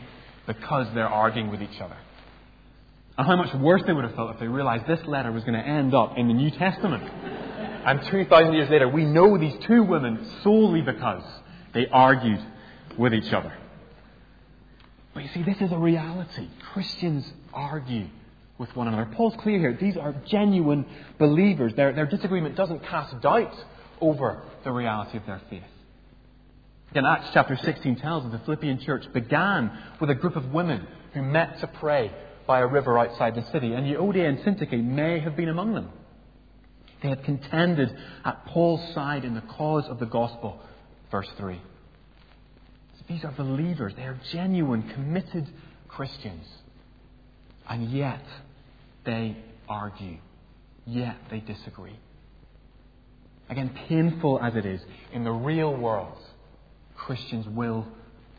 because 0.47 0.89
they're 0.95 1.09
arguing 1.09 1.51
with 1.51 1.63
each 1.63 1.81
other. 1.81 1.97
And 3.17 3.27
how 3.27 3.37
much 3.37 3.55
worse 3.55 3.83
they 3.87 3.93
would 3.93 4.05
have 4.05 4.15
felt 4.15 4.35
if 4.35 4.41
they 4.41 4.49
realized 4.49 4.87
this 4.87 5.07
letter 5.07 5.31
was 5.31 5.45
going 5.45 5.55
to 5.55 5.67
end 5.67 5.95
up 5.95 6.19
in 6.19 6.29
the 6.29 6.35
New 6.35 6.51
Testament. 6.51 7.05
and 7.85 8.03
2,000 8.11 8.53
years 8.53 8.69
later, 8.69 8.89
we 8.89 9.05
know 9.05 9.39
these 9.39 9.55
two 9.67 9.85
women 9.85 10.27
solely 10.43 10.83
because 10.83 11.23
they 11.75 11.87
argued 11.87 12.41
with 12.99 13.15
each 13.15 13.33
other. 13.33 13.53
But 15.15 15.23
you 15.23 15.29
see, 15.29 15.43
this 15.43 15.61
is 15.61 15.71
a 15.71 15.79
reality. 15.79 16.49
Christians 16.73 17.31
argue 17.53 18.07
with 18.63 18.75
one 18.77 18.87
another. 18.87 19.11
Paul's 19.17 19.35
clear 19.41 19.59
here. 19.59 19.77
These 19.79 19.97
are 19.97 20.15
genuine 20.29 20.87
believers. 21.19 21.75
Their, 21.75 21.93
their 21.93 22.07
disagreement 22.07 22.57
doesn't 22.57 22.81
cast 22.85 23.21
doubt 23.21 23.55
over 24.01 24.43
the 24.65 24.71
reality 24.71 25.19
of 25.19 25.27
their 25.27 25.43
faith. 25.51 25.63
Again, 26.93 27.05
Acts 27.05 27.31
chapter 27.35 27.59
16 27.61 27.97
tells 27.97 28.25
us 28.25 28.33
the 28.33 28.39
Philippian 28.45 28.79
church 28.79 29.05
began 29.13 29.77
with 30.01 30.11
a 30.11 30.15
group 30.15 30.37
of 30.37 30.47
women 30.53 30.87
who 31.13 31.23
met 31.23 31.59
to 31.61 31.67
pray 31.67 32.13
by 32.47 32.61
a 32.61 32.67
river 32.67 32.99
outside 32.99 33.35
the 33.35 33.51
city, 33.51 33.73
and 33.73 33.87
Euodia 33.87 34.29
and 34.29 34.39
Syntyche 34.39 34.83
may 34.83 35.19
have 35.19 35.37
been 35.37 35.49
among 35.49 35.75
them. 35.75 35.91
They 37.03 37.09
had 37.09 37.25
contended 37.25 37.97
at 38.25 38.47
Paul's 38.47 38.95
side 38.95 39.25
in 39.25 39.35
the 39.35 39.41
cause 39.41 39.87
of 39.89 39.99
the 39.99 40.07
gospel. 40.07 40.61
Verse 41.11 41.29
3. 41.37 41.61
These 43.09 43.25
are 43.25 43.33
believers. 43.33 43.93
They 43.97 44.03
are 44.03 44.21
genuine, 44.31 44.89
committed 44.95 45.49
Christians. 45.89 46.47
And 47.69 47.91
yet, 47.91 48.23
they 49.05 49.37
argue. 49.69 50.19
Yet, 50.87 51.17
they 51.31 51.41
disagree. 51.41 51.99
Again, 53.49 53.71
painful 53.89 54.41
as 54.41 54.57
it 54.57 54.67
is, 54.67 54.81
in 55.13 55.25
the 55.25 55.33
real 55.33 55.75
world, 55.77 56.19
Christians 56.97 57.47
will 57.49 57.87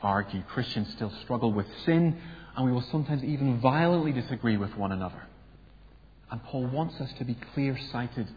argue. 0.02 0.42
Christians 0.44 0.92
still 0.96 1.12
struggle 1.24 1.54
with 1.54 1.68
sin, 1.86 2.18
and 2.56 2.66
we 2.66 2.72
will 2.72 2.86
sometimes 2.92 3.24
even 3.24 3.60
violently 3.60 4.12
disagree 4.12 4.58
with 4.58 4.76
one 4.76 4.92
another. 4.92 5.22
And 6.32 6.44
Paul 6.44 6.68
wants 6.68 7.00
us 7.00 7.12
to 7.20 7.26
be 7.26 7.38
clear 7.54 7.78
sighted 7.92 8.28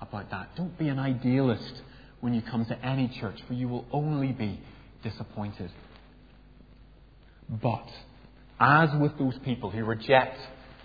about 0.00 0.30
that. 0.30 0.56
Don't 0.56 0.76
be 0.78 0.88
an 0.88 0.98
idealist 0.98 1.82
when 2.20 2.34
you 2.34 2.42
come 2.42 2.64
to 2.66 2.84
any 2.84 3.08
church, 3.20 3.40
for 3.46 3.54
you 3.54 3.68
will 3.68 3.84
only 3.92 4.32
be 4.32 4.60
disappointed. 5.02 5.70
But, 7.48 7.88
as 8.58 8.90
with 8.98 9.18
those 9.18 9.38
people 9.44 9.70
who 9.70 9.84
reject 9.84 10.38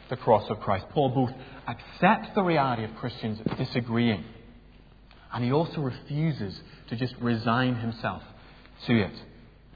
the 0.09 0.17
cross 0.17 0.49
of 0.49 0.59
Christ, 0.59 0.87
Paul 0.89 1.09
both 1.09 1.31
accepts 1.67 2.29
the 2.35 2.43
reality 2.43 2.83
of 2.83 2.95
Christians 2.95 3.39
disagreeing, 3.57 4.23
and 5.33 5.43
he 5.43 5.51
also 5.51 5.81
refuses 5.81 6.59
to 6.89 6.95
just 6.95 7.15
resign 7.19 7.75
himself 7.75 8.23
to 8.85 9.01
it. 9.01 9.13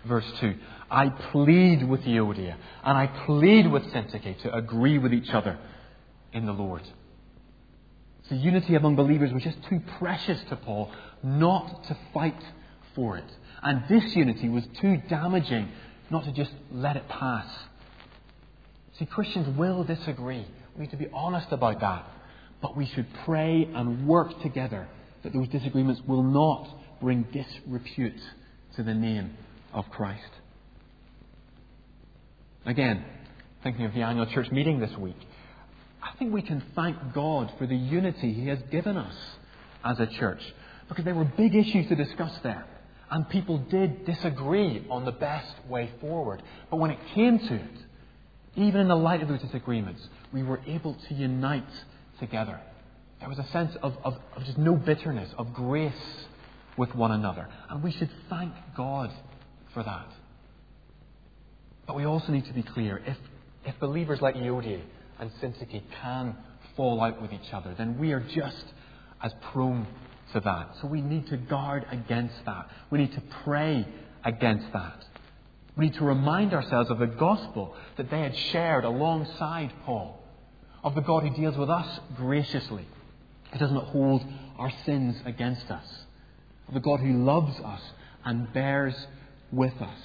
Verse 0.06 0.26
2 0.40 0.56
I 0.90 1.10
plead 1.10 1.88
with 1.88 2.02
Euodia 2.02 2.56
and 2.84 2.98
I 2.98 3.08
plead 3.26 3.72
with 3.72 3.84
Syntyche 3.94 4.42
to 4.42 4.54
agree 4.54 4.98
with 4.98 5.14
each 5.14 5.30
other 5.30 5.58
in 6.34 6.46
the 6.46 6.52
Lord. 6.52 6.82
So 8.30 8.36
unity 8.36 8.76
among 8.76 8.96
believers 8.96 9.32
was 9.32 9.44
just 9.44 9.62
too 9.70 9.82
precious 10.00 10.42
to 10.50 10.56
Paul 10.56 10.92
not 11.24 11.84
to 11.86 11.98
fight 12.14 12.42
for 12.96 13.18
it. 13.18 13.32
And 13.62 13.88
disunity 13.88 14.50
was 14.50 14.64
too 14.80 15.02
damaging 15.08 15.70
not 16.10 16.26
to 16.26 16.32
just 16.32 16.52
let 16.72 16.96
it 16.96 17.08
pass. 17.08 17.48
See, 18.98 19.06
Christians 19.06 19.58
will 19.58 19.84
disagree. 19.84 20.46
We 20.76 20.82
need 20.82 20.92
to 20.92 20.98
be 20.98 21.08
honest 21.14 21.52
about 21.52 21.80
that. 21.80 22.08
But 22.62 22.78
we 22.78 22.86
should 22.86 23.08
pray 23.26 23.68
and 23.74 24.08
work 24.08 24.42
together 24.42 24.88
that 25.24 25.34
those 25.34 25.48
disagreements 25.50 26.02
will 26.08 26.24
not 26.24 26.70
bring 27.00 27.24
disrepute 27.32 28.22
to 28.76 28.84
the 28.84 28.94
name 28.94 29.38
of 29.74 29.90
Christ. 29.90 30.30
Again, 32.66 33.04
thinking 33.64 33.86
of 33.86 33.94
the 33.94 34.02
annual 34.02 34.28
church 34.28 34.52
meeting 34.52 34.80
this 34.80 34.96
week, 34.98 35.18
I 36.02 36.12
think 36.18 36.34
we 36.34 36.42
can 36.42 36.64
thank 36.76 37.14
God 37.14 37.52
for 37.58 37.66
the 37.66 37.76
unity 37.76 38.34
He 38.34 38.48
has 38.48 38.60
given 38.72 38.98
us 38.98 39.16
as 39.84 40.00
a 40.00 40.08
church 40.08 40.42
because 40.88 41.06
there 41.06 41.16
were 41.16 41.26
big 41.26 41.56
issues 41.56 41.88
to 41.88 41.96
discuss 41.96 42.38
there. 42.44 42.66
And 43.10 43.28
people 43.30 43.58
did 43.58 44.06
disagree 44.06 44.86
on 44.90 45.06
the 45.06 45.12
best 45.12 45.54
way 45.68 45.92
forward. 46.00 46.42
But 46.70 46.78
when 46.78 46.92
it 46.92 47.00
came 47.14 47.40
to 47.40 47.56
it, 47.56 47.78
even 48.56 48.82
in 48.82 48.88
the 48.88 48.96
light 48.96 49.22
of 49.22 49.28
those 49.28 49.42
disagreements, 49.42 50.02
we 50.34 50.44
were 50.44 50.60
able 50.68 50.96
to 51.08 51.14
unite 51.14 51.64
together. 52.20 52.60
There 53.20 53.30
was 53.30 53.40
a 53.40 53.48
sense 53.52 53.76
of, 53.82 53.96
of, 54.04 54.16
of 54.36 54.44
just 54.46 54.58
no 54.58 54.76
bitterness, 54.76 55.30
of 55.38 55.54
grace 55.54 55.94
with 56.78 56.94
one 56.96 57.12
another. 57.12 57.48
And 57.70 57.84
we 57.84 57.92
should 57.92 58.10
thank 58.30 58.54
God 58.76 59.12
for 59.74 59.84
that. 59.84 60.08
But 61.86 61.96
we 61.96 62.06
also 62.06 62.32
need 62.32 62.46
to 62.46 62.54
be 62.54 62.64
clear 62.64 63.02
if, 63.06 63.18
if 63.66 63.80
believers 63.80 64.22
like 64.22 64.36
Euodia 64.36 64.82
and 65.20 65.32
Syntyche 65.42 65.82
can 66.02 66.36
fall 66.76 67.02
out 67.02 67.22
with 67.22 67.32
each 67.32 67.54
other, 67.54 67.76
then 67.78 68.00
we 68.00 68.12
are 68.12 68.22
just 68.22 68.66
as 69.22 69.32
prone 69.52 69.88
to 70.34 70.40
that. 70.40 70.70
So 70.82 70.88
we 70.88 71.02
need 71.02 71.28
to 71.28 71.38
guard 71.38 71.86
against 71.92 72.46
that. 72.46 72.70
We 72.90 73.00
need 73.00 73.14
to 73.14 73.22
pray 73.44 73.88
against 74.24 74.72
that. 74.74 75.06
We 75.82 75.88
need 75.88 75.96
to 75.96 76.06
remind 76.06 76.54
ourselves 76.54 76.92
of 76.92 77.00
the 77.00 77.08
gospel 77.08 77.76
that 77.98 78.12
they 78.12 78.20
had 78.20 78.38
shared 78.38 78.84
alongside 78.84 79.74
Paul, 79.84 80.22
of 80.84 80.94
the 80.94 81.02
God 81.02 81.24
who 81.24 81.32
deals 81.32 81.58
with 81.58 81.72
us 81.72 82.00
graciously, 82.16 82.86
who 83.52 83.58
does 83.58 83.72
not 83.72 83.86
hold 83.86 84.24
our 84.60 84.72
sins 84.86 85.20
against 85.26 85.72
us, 85.72 85.84
of 86.68 86.76
the 86.76 86.82
God 86.82 87.00
who 87.00 87.24
loves 87.24 87.60
us 87.62 87.82
and 88.24 88.54
bears 88.54 88.94
with 89.52 89.74
us. 89.82 89.98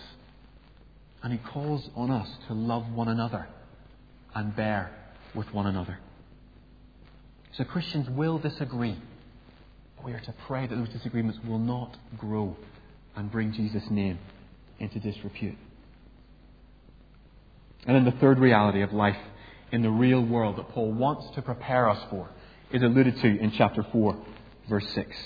And 1.22 1.30
he 1.30 1.38
calls 1.38 1.90
on 1.94 2.10
us 2.10 2.30
to 2.48 2.54
love 2.54 2.90
one 2.92 3.08
another 3.08 3.46
and 4.34 4.56
bear 4.56 4.90
with 5.34 5.52
one 5.52 5.66
another. 5.66 5.98
So 7.52 7.64
Christians 7.64 8.08
will 8.08 8.38
disagree. 8.38 8.96
But 9.96 10.06
we 10.06 10.14
are 10.14 10.20
to 10.20 10.34
pray 10.46 10.66
that 10.66 10.74
those 10.74 10.88
disagreements 10.88 11.38
will 11.46 11.58
not 11.58 11.98
grow 12.16 12.56
and 13.14 13.30
bring 13.30 13.52
Jesus' 13.52 13.90
name 13.90 14.18
into 14.78 15.00
disrepute. 15.00 15.58
And 17.86 17.94
then 17.94 18.04
the 18.04 18.18
third 18.20 18.38
reality 18.38 18.82
of 18.82 18.92
life 18.92 19.16
in 19.72 19.82
the 19.82 19.90
real 19.90 20.22
world 20.22 20.56
that 20.56 20.68
Paul 20.70 20.92
wants 20.92 21.34
to 21.34 21.42
prepare 21.42 21.88
us 21.88 22.02
for 22.10 22.28
is 22.72 22.82
alluded 22.82 23.20
to 23.20 23.38
in 23.38 23.52
chapter 23.52 23.86
4, 23.92 24.16
verse 24.68 24.88
6, 24.94 25.16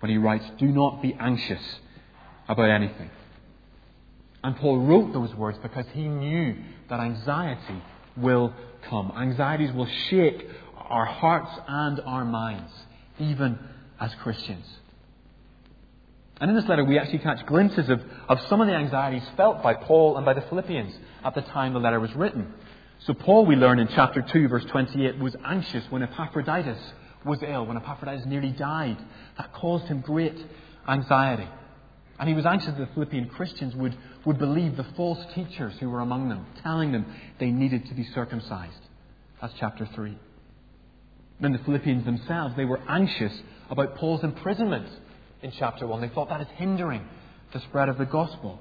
when 0.00 0.10
he 0.10 0.18
writes, 0.18 0.44
Do 0.58 0.66
not 0.66 1.00
be 1.00 1.14
anxious 1.14 1.62
about 2.48 2.70
anything. 2.70 3.10
And 4.44 4.56
Paul 4.56 4.80
wrote 4.80 5.12
those 5.12 5.34
words 5.36 5.58
because 5.62 5.86
he 5.92 6.08
knew 6.08 6.56
that 6.88 6.98
anxiety 6.98 7.82
will 8.16 8.52
come. 8.88 9.12
Anxieties 9.16 9.72
will 9.72 9.86
shake 9.86 10.48
our 10.76 11.04
hearts 11.04 11.50
and 11.68 12.00
our 12.00 12.24
minds, 12.24 12.72
even 13.18 13.58
as 14.00 14.12
Christians. 14.16 14.66
And 16.42 16.50
in 16.50 16.56
this 16.56 16.68
letter, 16.68 16.84
we 16.84 16.98
actually 16.98 17.20
catch 17.20 17.46
glimpses 17.46 17.88
of, 17.88 18.02
of 18.28 18.40
some 18.48 18.60
of 18.60 18.66
the 18.66 18.74
anxieties 18.74 19.22
felt 19.36 19.62
by 19.62 19.74
Paul 19.74 20.16
and 20.16 20.26
by 20.26 20.34
the 20.34 20.40
Philippians 20.40 20.92
at 21.24 21.36
the 21.36 21.40
time 21.40 21.72
the 21.72 21.78
letter 21.78 22.00
was 22.00 22.12
written. 22.16 22.52
So, 23.06 23.14
Paul, 23.14 23.46
we 23.46 23.54
learn 23.54 23.78
in 23.78 23.86
chapter 23.86 24.22
2, 24.22 24.48
verse 24.48 24.64
28, 24.64 25.20
was 25.20 25.36
anxious 25.44 25.84
when 25.88 26.02
Epaphroditus 26.02 26.80
was 27.24 27.38
ill, 27.46 27.66
when 27.66 27.76
Epaphroditus 27.76 28.26
nearly 28.26 28.50
died. 28.50 28.96
That 29.38 29.52
caused 29.52 29.84
him 29.84 30.00
great 30.00 30.36
anxiety. 30.88 31.46
And 32.18 32.28
he 32.28 32.34
was 32.34 32.44
anxious 32.44 32.70
that 32.70 32.88
the 32.88 32.92
Philippian 32.92 33.28
Christians 33.28 33.76
would, 33.76 33.96
would 34.24 34.38
believe 34.40 34.76
the 34.76 34.86
false 34.96 35.24
teachers 35.36 35.74
who 35.78 35.90
were 35.90 36.00
among 36.00 36.28
them, 36.28 36.44
telling 36.64 36.90
them 36.90 37.06
they 37.38 37.52
needed 37.52 37.86
to 37.86 37.94
be 37.94 38.02
circumcised. 38.16 38.82
That's 39.40 39.54
chapter 39.60 39.88
3. 39.94 40.18
Then 41.38 41.52
the 41.52 41.58
Philippians 41.58 42.04
themselves, 42.04 42.56
they 42.56 42.64
were 42.64 42.80
anxious 42.88 43.32
about 43.70 43.94
Paul's 43.94 44.24
imprisonment 44.24 44.88
in 45.42 45.50
chapter 45.52 45.86
1. 45.86 46.00
They 46.00 46.08
thought 46.08 46.28
that 46.28 46.40
is 46.40 46.48
hindering 46.56 47.06
the 47.52 47.60
spread 47.60 47.88
of 47.88 47.98
the 47.98 48.06
gospel. 48.06 48.58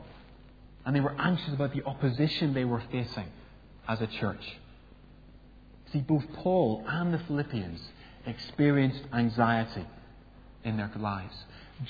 And 0.85 0.95
they 0.95 0.99
were 0.99 1.15
anxious 1.17 1.53
about 1.53 1.73
the 1.73 1.83
opposition 1.85 2.53
they 2.53 2.65
were 2.65 2.83
facing 2.91 3.27
as 3.87 4.01
a 4.01 4.07
church. 4.07 4.43
See, 5.93 5.99
both 5.99 6.23
Paul 6.35 6.83
and 6.87 7.13
the 7.13 7.19
Philippians 7.19 7.79
experienced 8.25 9.01
anxiety 9.13 9.85
in 10.63 10.77
their 10.77 10.91
lives. 10.97 11.33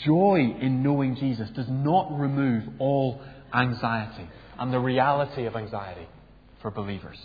Joy 0.03 0.55
in 0.59 0.83
knowing 0.83 1.15
Jesus 1.15 1.49
does 1.51 1.67
not 1.69 2.17
remove 2.17 2.63
all 2.79 3.21
anxiety 3.53 4.27
and 4.57 4.73
the 4.73 4.79
reality 4.79 5.45
of 5.45 5.55
anxiety 5.55 6.07
for 6.61 6.71
believers. 6.71 7.17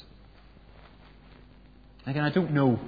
Again, 2.06 2.24
I 2.24 2.30
don't 2.30 2.52
know 2.52 2.78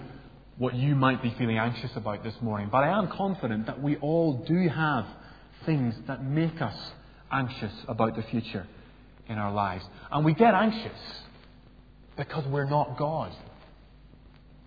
what 0.59 0.75
you 0.75 0.97
might 0.97 1.23
be 1.23 1.31
feeling 1.38 1.57
anxious 1.57 1.94
about 1.94 2.25
this 2.25 2.35
morning, 2.40 2.68
but 2.71 2.79
I 2.79 2.99
am 2.99 3.09
confident 3.09 3.66
that 3.66 3.81
we 3.81 3.97
all 3.97 4.44
do 4.44 4.68
have 4.68 5.07
things 5.64 5.94
that 6.09 6.25
make 6.25 6.61
us 6.61 6.77
anxious 7.31 7.73
about 7.87 8.16
the 8.16 8.23
future 8.23 8.66
in 9.29 9.38
our 9.38 9.53
lives. 9.53 9.85
And 10.11 10.25
we 10.25 10.35
get 10.35 10.55
anxious 10.55 10.99
because 12.16 12.44
we're 12.47 12.68
not 12.68 12.99
God. 12.99 13.33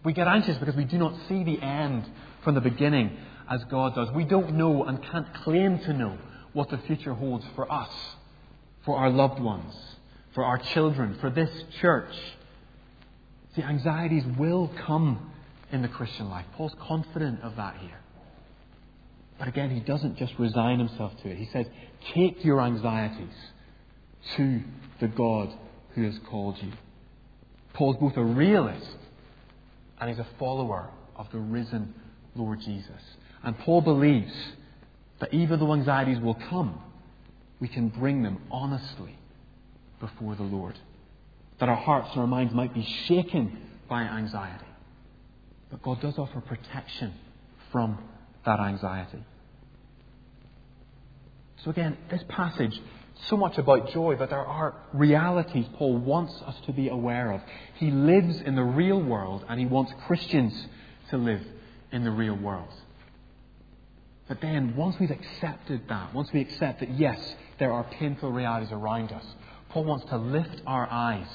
We 0.06 0.14
get 0.14 0.28
anxious 0.28 0.58
because 0.58 0.76
we 0.76 0.86
do 0.86 0.98
not 0.98 1.14
see 1.28 1.44
the 1.44 1.62
end 1.62 2.10
from 2.44 2.56
the 2.56 2.62
beginning 2.62 3.18
as 3.50 3.64
God 3.66 3.94
does. 3.94 4.10
We 4.12 4.24
don't 4.24 4.54
know 4.54 4.86
and 4.86 5.04
can't 5.04 5.34
claim 5.44 5.80
to 5.80 5.94
know 5.94 6.18
what 6.54 6.70
the 6.70 6.78
future 6.80 7.14
holds 7.14 7.46
for 7.56 7.70
us, 7.72 7.92
for 8.86 8.98
our 8.98 9.10
loved 9.10 9.42
ones, 9.42 9.74
for 10.34 10.46
our 10.46 10.58
children, 10.58 11.18
for 11.20 11.30
this 11.30 11.50
church. 11.82 12.14
See, 13.56 13.62
anxieties 13.62 14.24
will 14.38 14.72
come 14.86 15.31
in 15.72 15.82
the 15.82 15.88
Christian 15.88 16.30
life. 16.30 16.46
Paul's 16.56 16.76
confident 16.80 17.42
of 17.42 17.56
that 17.56 17.78
here. 17.78 18.00
But 19.40 19.48
again, 19.48 19.72
he 19.72 19.80
doesn't 19.80 20.18
just 20.18 20.34
resign 20.38 20.80
himself 20.80 21.14
to 21.24 21.30
it. 21.30 21.38
He 21.38 21.50
says, 21.52 21.66
Take 22.14 22.44
your 22.46 22.62
anxieties 22.62 23.34
to 24.38 24.62
the 25.00 25.08
God 25.08 25.52
who 25.96 26.04
has 26.04 26.20
called 26.30 26.58
you. 26.62 26.72
Paul's 27.74 27.98
both 27.98 28.18
a 28.18 28.24
realist 28.24 28.98
and 30.00 30.10
he's 30.10 30.20
a 30.20 30.28
follower 30.38 30.90
of 31.16 31.32
the 31.32 31.40
risen 31.40 31.94
Lord 32.36 32.60
Jesus. 32.62 33.02
And 33.44 33.58
Paul 33.60 33.82
believes 33.82 34.34
that 35.20 35.34
even 35.34 35.60
though 35.60 35.74
anxieties 35.74 36.20
will 36.20 36.38
come, 36.50 36.82
we 37.60 37.68
can 37.68 37.90
bring 37.90 38.24
them 38.24 38.42
honestly 38.52 39.16
before 40.00 40.36
the 40.36 40.44
Lord. 40.44 40.78
That 41.60 41.70
our 41.70 41.76
hearts 41.76 42.10
and 42.12 42.22
our 42.22 42.28
minds 42.28 42.54
might 42.54 42.74
be 42.74 42.84
shaken 43.08 43.58
by 43.88 44.02
anxiety. 44.02 44.66
But 45.72 45.82
God 45.82 46.02
does 46.02 46.18
offer 46.18 46.42
protection 46.42 47.14
from 47.72 47.98
that 48.46 48.60
anxiety. 48.60 49.24
So 51.64 51.72
again, 51.72 51.98
this 52.10 52.24
passage 52.28 52.80
so 53.28 53.38
much 53.38 53.58
about 53.58 53.92
joy, 53.92 54.16
but 54.18 54.30
there 54.30 54.46
are 54.46 54.76
realities 54.94 55.66
Paul 55.76 55.98
wants 55.98 56.34
us 56.46 56.56
to 56.66 56.74
be 56.74 56.90
aware 56.90 57.32
of. 57.32 57.42
He 57.76 57.92
lives 57.92 58.42
in 58.42 58.56
the 58.56 58.64
real 58.64 59.02
world 59.02 59.46
and 59.48 59.60
he 59.60 59.66
wants 59.66 59.94
Christians 60.08 60.54
to 61.12 61.18
live 61.18 61.42
in 61.92 62.04
the 62.04 62.12
real 62.12 62.36
world. 62.36 62.74
But 64.28 64.42
then, 64.42 64.76
once 64.76 64.96
we've 65.00 65.12
accepted 65.12 65.82
that, 65.90 66.14
once 66.14 66.32
we 66.32 66.40
accept 66.42 66.80
that, 66.80 66.92
yes, 66.92 67.36
there 67.60 67.74
are 67.74 67.84
painful 67.84 68.32
realities 68.32 68.72
around 68.72 69.12
us, 69.12 69.26
Paul 69.70 69.84
wants 69.84 70.06
to 70.06 70.18
lift 70.18 70.62
our 70.66 70.88
eyes 70.90 71.28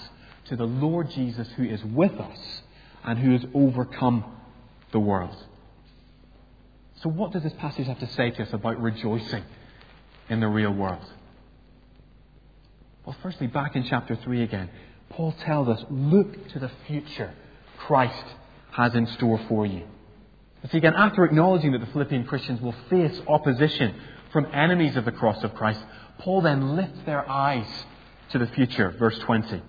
to 0.46 0.56
the 0.56 0.64
Lord 0.64 1.10
Jesus 1.10 1.46
who 1.56 1.64
is 1.64 1.84
with 1.84 2.12
us 2.12 2.62
and 3.06 3.18
who 3.18 3.32
has 3.32 3.44
overcome 3.54 4.24
the 4.92 4.98
world. 4.98 5.36
So, 7.02 7.08
what 7.08 7.32
does 7.32 7.42
this 7.42 7.52
passage 7.54 7.86
have 7.86 8.00
to 8.00 8.08
say 8.08 8.30
to 8.32 8.42
us 8.42 8.52
about 8.52 8.80
rejoicing 8.80 9.44
in 10.28 10.40
the 10.40 10.48
real 10.48 10.72
world? 10.72 11.04
Well, 13.04 13.16
firstly, 13.22 13.46
back 13.46 13.76
in 13.76 13.84
chapter 13.84 14.16
3 14.16 14.42
again, 14.42 14.68
Paul 15.10 15.32
tells 15.44 15.68
us 15.68 15.84
look 15.88 16.48
to 16.48 16.58
the 16.58 16.70
future 16.88 17.32
Christ 17.78 18.24
has 18.72 18.94
in 18.94 19.06
store 19.06 19.40
for 19.48 19.64
you. 19.64 19.84
And 20.62 20.72
see, 20.72 20.78
again, 20.78 20.94
after 20.94 21.24
acknowledging 21.24 21.72
that 21.72 21.78
the 21.78 21.86
Philippian 21.86 22.24
Christians 22.24 22.60
will 22.60 22.74
face 22.90 23.20
opposition 23.28 23.94
from 24.32 24.46
enemies 24.52 24.96
of 24.96 25.04
the 25.04 25.12
cross 25.12 25.44
of 25.44 25.54
Christ, 25.54 25.80
Paul 26.18 26.40
then 26.40 26.74
lifts 26.74 26.98
their 27.06 27.28
eyes 27.30 27.68
to 28.30 28.38
the 28.38 28.48
future, 28.48 28.90
verse 28.98 29.18
20 29.20 29.62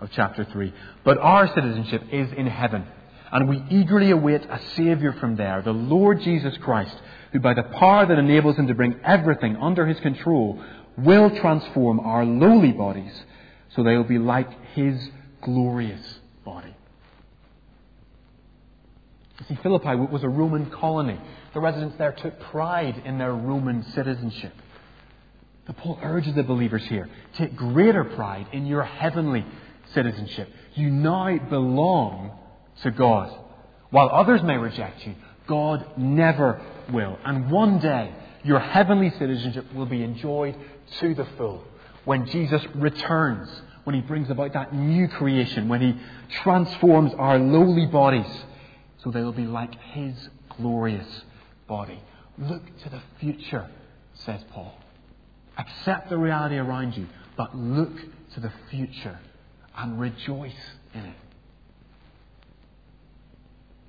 of 0.00 0.10
chapter 0.12 0.44
3. 0.44 0.72
But 1.04 1.18
our 1.18 1.46
citizenship 1.54 2.04
is 2.10 2.32
in 2.32 2.46
heaven, 2.46 2.86
and 3.32 3.48
we 3.48 3.62
eagerly 3.70 4.10
await 4.10 4.42
a 4.44 4.60
Saviour 4.76 5.12
from 5.14 5.36
there, 5.36 5.62
the 5.62 5.72
Lord 5.72 6.20
Jesus 6.22 6.56
Christ, 6.58 6.94
who 7.32 7.40
by 7.40 7.54
the 7.54 7.62
power 7.62 8.06
that 8.06 8.18
enables 8.18 8.56
him 8.56 8.66
to 8.66 8.74
bring 8.74 8.98
everything 9.04 9.56
under 9.56 9.86
his 9.86 10.00
control 10.00 10.62
will 10.98 11.30
transform 11.38 12.00
our 12.00 12.24
lowly 12.24 12.72
bodies 12.72 13.12
so 13.74 13.82
they 13.82 13.96
will 13.96 14.04
be 14.04 14.18
like 14.18 14.48
his 14.74 15.10
glorious 15.42 16.20
body. 16.44 16.74
You 19.38 19.46
see, 19.48 19.62
Philippi 19.62 19.94
was 19.94 20.22
a 20.22 20.28
Roman 20.28 20.70
colony. 20.70 21.18
The 21.54 21.60
residents 21.60 21.96
there 21.96 22.12
took 22.12 22.38
pride 22.40 23.02
in 23.04 23.18
their 23.18 23.32
Roman 23.32 23.84
citizenship. 23.92 24.52
But 25.66 25.76
Paul 25.76 25.98
urges 26.02 26.34
the 26.34 26.42
believers 26.42 26.84
here 26.84 27.08
take 27.36 27.54
greater 27.54 28.04
pride 28.04 28.48
in 28.52 28.66
your 28.66 28.82
heavenly 28.82 29.46
citizenship. 29.94 30.48
You 30.74 30.90
now 30.90 31.38
belong 31.38 32.38
to 32.82 32.90
God. 32.90 33.36
While 33.90 34.10
others 34.12 34.42
may 34.42 34.56
reject 34.56 35.06
you, 35.06 35.14
God 35.46 35.84
never 35.96 36.60
will. 36.92 37.18
And 37.24 37.50
one 37.50 37.80
day, 37.80 38.14
your 38.44 38.60
heavenly 38.60 39.10
citizenship 39.18 39.72
will 39.74 39.86
be 39.86 40.02
enjoyed 40.02 40.56
to 41.00 41.14
the 41.14 41.26
full 41.36 41.64
when 42.04 42.26
Jesus 42.26 42.62
returns, 42.74 43.48
when 43.84 43.94
he 43.94 44.00
brings 44.00 44.30
about 44.30 44.52
that 44.54 44.74
new 44.74 45.08
creation, 45.08 45.68
when 45.68 45.80
he 45.80 46.00
transforms 46.42 47.12
our 47.14 47.38
lowly 47.38 47.86
bodies 47.86 48.26
so 49.02 49.10
they 49.10 49.22
will 49.22 49.32
be 49.32 49.46
like 49.46 49.74
his 49.92 50.14
glorious 50.56 51.24
body. 51.66 52.00
Look 52.38 52.62
to 52.82 52.88
the 52.88 53.00
future, 53.18 53.68
says 54.14 54.40
Paul. 54.50 54.74
Accept 55.58 56.08
the 56.08 56.16
reality 56.16 56.56
around 56.56 56.96
you, 56.96 57.06
but 57.36 57.56
look 57.56 57.92
to 58.34 58.40
the 58.40 58.52
future 58.70 59.18
and 59.76 60.00
rejoice 60.00 60.52
in 60.94 61.00
it. 61.00 61.16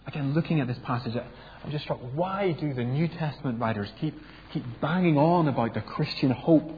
Again, 0.08 0.34
looking 0.34 0.60
at 0.60 0.68
this 0.68 0.80
passage, 0.84 1.16
I'm 1.16 1.72
just 1.72 1.84
struck. 1.84 2.00
Why 2.14 2.52
do 2.54 2.74
the 2.74 2.84
New 2.84 3.08
Testament 3.08 3.60
writers 3.60 3.90
keep, 4.00 4.20
keep 4.52 4.64
banging 4.82 5.18
on 5.18 5.48
about 5.48 5.74
the 5.74 5.82
Christian 5.82 6.32
hope 6.32 6.70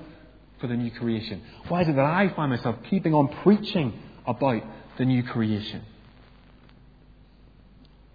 for 0.59 0.67
the 0.67 0.75
new 0.75 0.91
creation? 0.91 1.41
Why 1.67 1.81
is 1.81 1.87
it 1.87 1.95
that 1.95 2.05
I 2.05 2.29
find 2.35 2.51
myself 2.51 2.75
keeping 2.89 3.13
on 3.13 3.29
preaching 3.43 3.93
about 4.27 4.63
the 4.97 5.05
new 5.05 5.23
creation? 5.23 5.83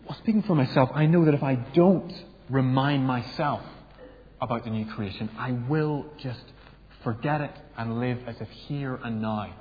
Well, 0.06 0.16
speaking 0.18 0.42
for 0.42 0.54
myself, 0.54 0.90
I 0.94 1.06
know 1.06 1.24
that 1.24 1.34
if 1.34 1.42
I 1.42 1.54
don't 1.54 2.12
remind 2.48 3.06
myself 3.06 3.62
about 4.40 4.64
the 4.64 4.70
new 4.70 4.86
creation, 4.86 5.30
I 5.38 5.52
will 5.52 6.06
just 6.18 6.44
forget 7.02 7.40
it 7.40 7.50
and 7.76 8.00
live 8.00 8.18
as 8.26 8.36
if 8.40 8.48
here 8.48 8.98
and 9.02 9.20
now 9.20 9.54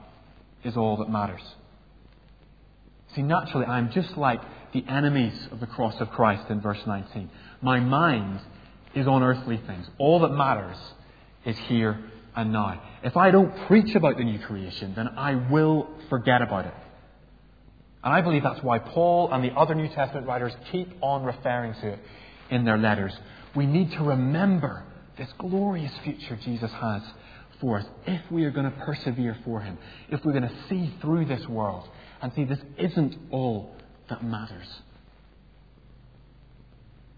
is 0.68 0.78
all 0.78 0.98
that 0.98 1.10
matters. 1.10 1.42
See, 3.16 3.22
naturally, 3.22 3.66
I'm 3.66 3.92
just 3.92 4.18
like 4.18 4.42
the 4.74 4.84
enemies 4.88 5.48
of 5.52 5.60
the 5.60 5.68
cross 5.68 5.96
of 6.00 6.10
Christ 6.12 6.50
in 6.50 6.62
verse 6.62 6.82
19. 6.86 7.30
My 7.62 7.80
mind 7.80 8.42
is 8.94 9.08
on 9.08 9.24
earthly 9.24 9.58
things. 9.66 9.88
All 9.98 10.20
that 10.20 10.30
matters 10.30 10.78
is 11.46 11.58
here 11.68 12.00
and 12.36 12.52
now. 12.52 12.82
If 13.04 13.18
I 13.18 13.32
don't 13.32 13.68
preach 13.68 13.96
about 13.96 14.18
the 14.18 14.24
new 14.24 14.40
creation, 14.40 14.94
then 14.96 15.08
I 15.18 15.36
will 15.50 15.88
forget 16.10 16.42
about 16.42 16.66
it. 16.66 16.74
And 18.04 18.14
I 18.14 18.22
believe 18.22 18.44
that's 18.44 18.62
why 18.62 18.80
Paul 18.80 19.32
and 19.32 19.44
the 19.44 19.54
other 19.54 19.74
New 19.74 19.88
Testament 19.90 20.28
writers 20.28 20.54
keep 20.72 20.90
on 21.02 21.24
referring 21.24 21.74
to 21.82 21.94
it 21.94 22.00
in 22.50 22.64
their 22.64 22.78
letters. 22.78 23.14
We 23.56 23.66
need 23.66 23.92
to 23.94 24.04
remember 24.04 24.84
this 25.18 25.30
glorious 25.40 25.92
future 26.04 26.38
Jesus 26.44 26.72
has 26.72 27.02
for 27.60 27.80
us 27.80 27.86
if 28.06 28.22
we 28.32 28.44
are 28.46 28.52
going 28.52 28.70
to 28.72 28.78
persevere 28.78 29.38
for 29.44 29.62
Him, 29.62 29.78
if 30.10 30.24
we're 30.24 30.34
going 30.34 30.48
to 30.48 30.56
see 30.70 30.94
through 31.02 31.26
this 31.26 31.46
world 31.48 31.88
and 32.22 32.32
see 32.36 32.44
this 32.44 32.60
isn't 32.78 33.16
all 33.32 33.76
that 34.10 34.24
matters. 34.24 34.68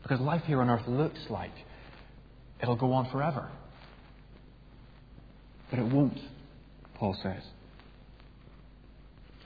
Because 0.01 0.19
life 0.19 0.43
here 0.45 0.61
on 0.61 0.69
earth 0.69 0.87
looks 0.87 1.19
like 1.29 1.51
it'll 2.61 2.75
go 2.75 2.93
on 2.93 3.09
forever. 3.11 3.49
But 5.69 5.79
it 5.79 5.85
won't, 5.85 6.17
Paul 6.95 7.15
says. 7.21 7.43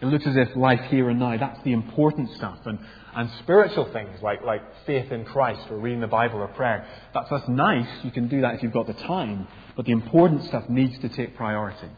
It 0.02 0.08
looks 0.08 0.26
as 0.28 0.36
if 0.36 0.56
life 0.56 0.82
here 0.90 1.10
and 1.10 1.20
now, 1.20 1.38
that's 1.38 1.64
the 1.64 1.72
important 1.72 2.30
stuff. 2.36 2.60
And, 2.66 2.80
and 3.16 3.30
spiritual 3.42 3.92
things 3.94 4.22
like, 4.22 4.42
like 4.44 4.62
faith 4.86 5.12
in 5.12 5.24
Christ 5.24 5.62
or 5.70 5.78
reading 5.78 6.02
the 6.02 6.08
Bible 6.08 6.40
or 6.40 6.48
prayer, 6.48 6.86
that's, 7.14 7.30
that's 7.30 7.48
nice. 7.48 7.88
You 8.04 8.12
can 8.12 8.28
do 8.28 8.42
that 8.42 8.56
if 8.56 8.64
you've 8.64 8.74
got 8.74 8.88
the 8.88 8.94
time. 8.94 9.48
But 9.76 9.86
the 9.86 9.92
important 9.92 10.44
stuff 10.46 10.70
needs 10.70 10.98
to 11.00 11.10
take 11.10 11.36
priority. 11.36 11.90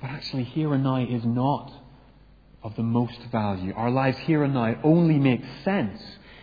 But 0.00 0.10
actually, 0.10 0.44
here 0.44 0.74
and 0.74 0.84
now 0.84 0.96
is 0.96 1.24
not 1.24 1.72
of 2.62 2.76
the 2.76 2.82
most 2.82 3.18
value. 3.32 3.72
Our 3.74 3.90
lives 3.90 4.18
here 4.18 4.42
and 4.44 4.54
now 4.54 4.76
only 4.84 5.18
make 5.18 5.42
sense 5.64 6.00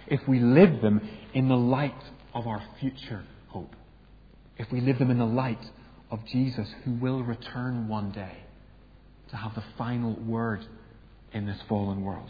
if 0.08 0.28
we 0.28 0.40
live 0.40 0.82
them 0.82 1.08
in 1.34 1.48
the 1.50 1.58
light 1.58 1.94
of 2.34 2.48
our 2.48 2.64
future 2.80 3.24
hope 3.50 3.76
if 4.58 4.72
we 4.72 4.82
live 4.82 5.00
them 5.00 5.12
in 5.12 5.18
the 5.18 5.26
light 5.26 5.64
of 6.12 6.26
Jesus 6.26 6.68
who 6.84 6.94
will 6.94 7.24
return 7.24 7.88
one 7.88 8.12
day 8.12 8.38
to 9.30 9.36
have 9.36 9.56
the 9.56 9.64
final 9.78 10.14
word 10.14 10.66
in 11.32 11.46
this 11.46 11.58
fallen 11.68 12.04
world. 12.04 12.30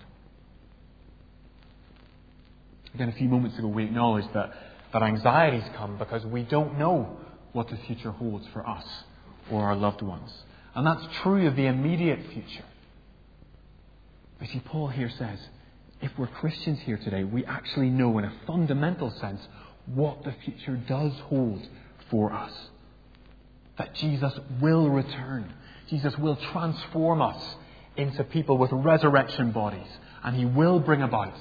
Again, 2.93 3.09
a 3.09 3.13
few 3.13 3.27
moments 3.27 3.57
ago, 3.57 3.67
we 3.67 3.83
acknowledged 3.85 4.33
that, 4.33 4.53
that 4.93 5.01
anxieties 5.01 5.63
come 5.75 5.97
because 5.97 6.25
we 6.25 6.43
don't 6.43 6.77
know 6.77 7.17
what 7.51 7.67
the 7.67 7.77
future 7.87 8.11
holds 8.11 8.47
for 8.53 8.67
us 8.67 8.85
or 9.51 9.63
our 9.63 9.75
loved 9.75 10.01
ones. 10.01 10.31
And 10.75 10.85
that's 10.85 11.05
true 11.21 11.47
of 11.47 11.55
the 11.55 11.65
immediate 11.65 12.19
future. 12.31 12.65
But 14.39 14.49
see, 14.49 14.59
Paul 14.59 14.87
here 14.87 15.11
says, 15.17 15.39
if 16.01 16.11
we're 16.17 16.27
Christians 16.27 16.79
here 16.81 16.97
today, 16.97 17.23
we 17.23 17.45
actually 17.45 17.89
know 17.89 18.17
in 18.17 18.25
a 18.25 18.33
fundamental 18.45 19.09
sense 19.11 19.41
what 19.85 20.23
the 20.23 20.33
future 20.43 20.75
does 20.75 21.13
hold 21.25 21.65
for 22.09 22.31
us. 22.31 22.51
That 23.77 23.95
Jesus 23.95 24.33
will 24.61 24.89
return. 24.89 25.51
Jesus 25.89 26.17
will 26.17 26.35
transform 26.51 27.21
us 27.21 27.55
into 27.95 28.23
people 28.23 28.57
with 28.57 28.71
resurrection 28.71 29.51
bodies. 29.51 29.87
And 30.23 30.35
he 30.35 30.45
will 30.45 30.79
bring 30.79 31.01
about 31.01 31.33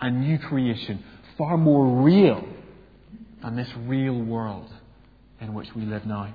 a 0.00 0.10
new 0.10 0.38
creation, 0.38 1.02
far 1.36 1.56
more 1.56 2.02
real 2.02 2.44
than 3.42 3.56
this 3.56 3.68
real 3.76 4.20
world 4.20 4.70
in 5.40 5.54
which 5.54 5.74
we 5.74 5.82
live 5.82 6.06
now. 6.06 6.34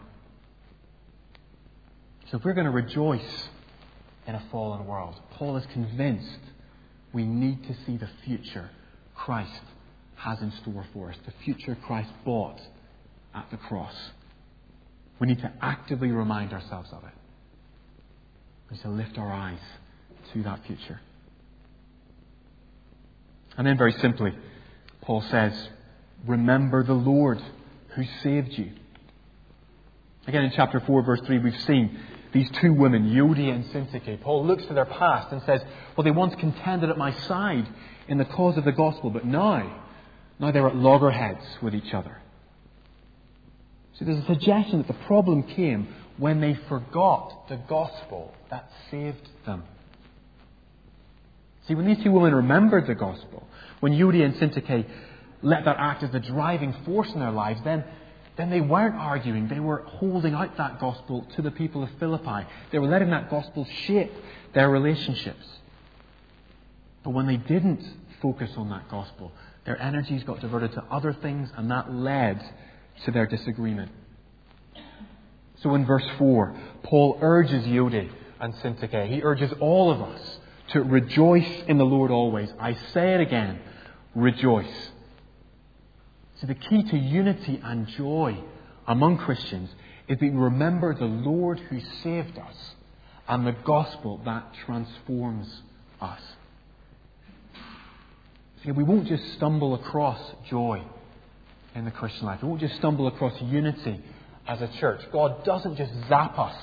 So 2.31 2.37
if 2.37 2.43
we're 2.43 2.53
going 2.53 2.65
to 2.65 2.71
rejoice 2.71 3.49
in 4.25 4.35
a 4.35 4.43
fallen 4.51 4.85
world, 4.85 5.15
Paul 5.31 5.57
is 5.57 5.65
convinced 5.73 6.39
we 7.11 7.25
need 7.25 7.63
to 7.67 7.75
see 7.85 7.97
the 7.97 8.09
future 8.25 8.69
Christ 9.15 9.61
has 10.15 10.41
in 10.41 10.51
store 10.61 10.85
for 10.93 11.09
us, 11.09 11.17
the 11.25 11.33
future 11.43 11.77
Christ 11.85 12.09
bought 12.25 12.59
at 13.35 13.49
the 13.51 13.57
cross. 13.57 13.93
We 15.19 15.27
need 15.27 15.39
to 15.39 15.51
actively 15.61 16.11
remind 16.11 16.53
ourselves 16.53 16.89
of 16.91 17.03
it. 17.03 17.13
We 18.69 18.77
need 18.77 18.83
to 18.83 18.89
lift 18.89 19.17
our 19.17 19.31
eyes 19.31 19.59
to 20.33 20.43
that 20.43 20.65
future. 20.65 20.99
And 23.57 23.67
then, 23.67 23.77
very 23.77 23.93
simply, 23.93 24.33
Paul 25.01 25.21
says, 25.29 25.69
Remember 26.25 26.83
the 26.83 26.93
Lord 26.93 27.41
who 27.89 28.03
saved 28.21 28.53
you. 28.53 28.71
Again, 30.25 30.43
in 30.45 30.51
chapter 30.55 30.79
4, 30.79 31.01
verse 31.03 31.21
3, 31.25 31.39
we've 31.39 31.59
seen 31.61 31.99
these 32.31 32.49
two 32.61 32.73
women, 32.73 33.09
Euodia 33.09 33.53
and 33.53 33.65
Syntyche. 33.65 34.21
Paul 34.21 34.45
looks 34.45 34.65
to 34.65 34.73
their 34.73 34.85
past 34.85 35.31
and 35.31 35.41
says, 35.43 35.61
Well, 35.95 36.03
they 36.03 36.11
once 36.11 36.33
contended 36.35 36.89
at 36.89 36.97
my 36.97 37.11
side 37.11 37.67
in 38.07 38.17
the 38.17 38.25
cause 38.25 38.57
of 38.57 38.63
the 38.63 38.71
gospel, 38.71 39.09
but 39.09 39.25
now, 39.25 39.81
now 40.39 40.51
they're 40.51 40.67
at 40.67 40.75
loggerheads 40.75 41.45
with 41.61 41.75
each 41.75 41.93
other. 41.93 42.17
See, 43.99 44.05
there's 44.05 44.23
a 44.23 44.25
suggestion 44.25 44.79
that 44.79 44.87
the 44.87 45.05
problem 45.05 45.43
came 45.43 45.93
when 46.17 46.41
they 46.41 46.55
forgot 46.67 47.47
the 47.49 47.57
gospel 47.57 48.33
that 48.49 48.71
saved 48.89 49.27
them. 49.45 49.63
See, 51.67 51.75
when 51.75 51.85
these 51.85 52.03
two 52.03 52.11
women 52.11 52.33
remembered 52.33 52.87
the 52.87 52.95
gospel, 52.95 53.47
when 53.79 53.93
Euodia 53.93 54.25
and 54.25 54.35
Syntyche 54.35 54.85
let 55.43 55.65
that 55.65 55.75
act 55.77 56.03
as 56.03 56.11
the 56.11 56.19
driving 56.19 56.73
force 56.85 57.11
in 57.13 57.19
their 57.19 57.31
lives, 57.31 57.61
then, 57.63 57.83
then 58.37 58.49
they 58.49 58.61
weren't 58.61 58.95
arguing. 58.95 59.47
They 59.47 59.59
were 59.59 59.83
holding 59.85 60.33
out 60.33 60.57
that 60.57 60.79
gospel 60.79 61.27
to 61.35 61.41
the 61.41 61.51
people 61.51 61.83
of 61.83 61.89
Philippi. 61.99 62.47
They 62.71 62.79
were 62.79 62.87
letting 62.87 63.11
that 63.11 63.29
gospel 63.29 63.67
shape 63.85 64.11
their 64.53 64.69
relationships. 64.69 65.45
But 67.03 67.11
when 67.11 67.27
they 67.27 67.37
didn't 67.37 67.83
focus 68.21 68.51
on 68.55 68.69
that 68.69 68.89
gospel, 68.89 69.31
their 69.65 69.79
energies 69.81 70.23
got 70.23 70.39
diverted 70.39 70.71
to 70.73 70.83
other 70.89 71.13
things, 71.13 71.49
and 71.55 71.69
that 71.69 71.93
led 71.93 72.41
to 73.05 73.11
their 73.11 73.27
disagreement. 73.27 73.91
So 75.61 75.75
in 75.75 75.85
verse 75.85 76.05
4, 76.17 76.55
Paul 76.83 77.17
urges 77.21 77.65
Euodia 77.65 78.09
and 78.39 78.53
Syntyche. 78.55 79.07
He 79.07 79.21
urges 79.21 79.53
all 79.59 79.91
of 79.91 80.01
us 80.01 80.39
to 80.69 80.81
rejoice 80.81 81.63
in 81.67 81.77
the 81.77 81.85
Lord 81.85 82.11
always. 82.11 82.49
I 82.59 82.73
say 82.93 83.13
it 83.13 83.21
again, 83.21 83.59
rejoice. 84.15 84.91
The 86.43 86.55
key 86.55 86.83
to 86.83 86.97
unity 86.97 87.61
and 87.63 87.87
joy 87.87 88.37
among 88.85 89.17
Christians 89.19 89.69
is 90.09 90.19
that 90.19 90.21
we 90.21 90.29
remember 90.29 90.93
the 90.93 91.05
Lord 91.05 91.57
who 91.57 91.79
saved 92.03 92.37
us 92.37 92.75
and 93.29 93.47
the 93.47 93.53
gospel 93.53 94.19
that 94.25 94.53
transforms 94.65 95.61
us. 96.01 96.19
See, 98.63 98.71
we 98.71 98.83
won't 98.83 99.07
just 99.07 99.23
stumble 99.35 99.73
across 99.73 100.19
joy 100.49 100.83
in 101.75 101.85
the 101.85 101.91
Christian 101.91 102.25
life. 102.25 102.43
We 102.43 102.49
won't 102.49 102.59
just 102.59 102.75
stumble 102.75 103.07
across 103.07 103.41
unity 103.41 104.01
as 104.45 104.61
a 104.61 104.67
church. 104.79 105.01
God 105.13 105.45
doesn't 105.45 105.77
just 105.77 105.93
zap 106.09 106.37
us 106.37 106.55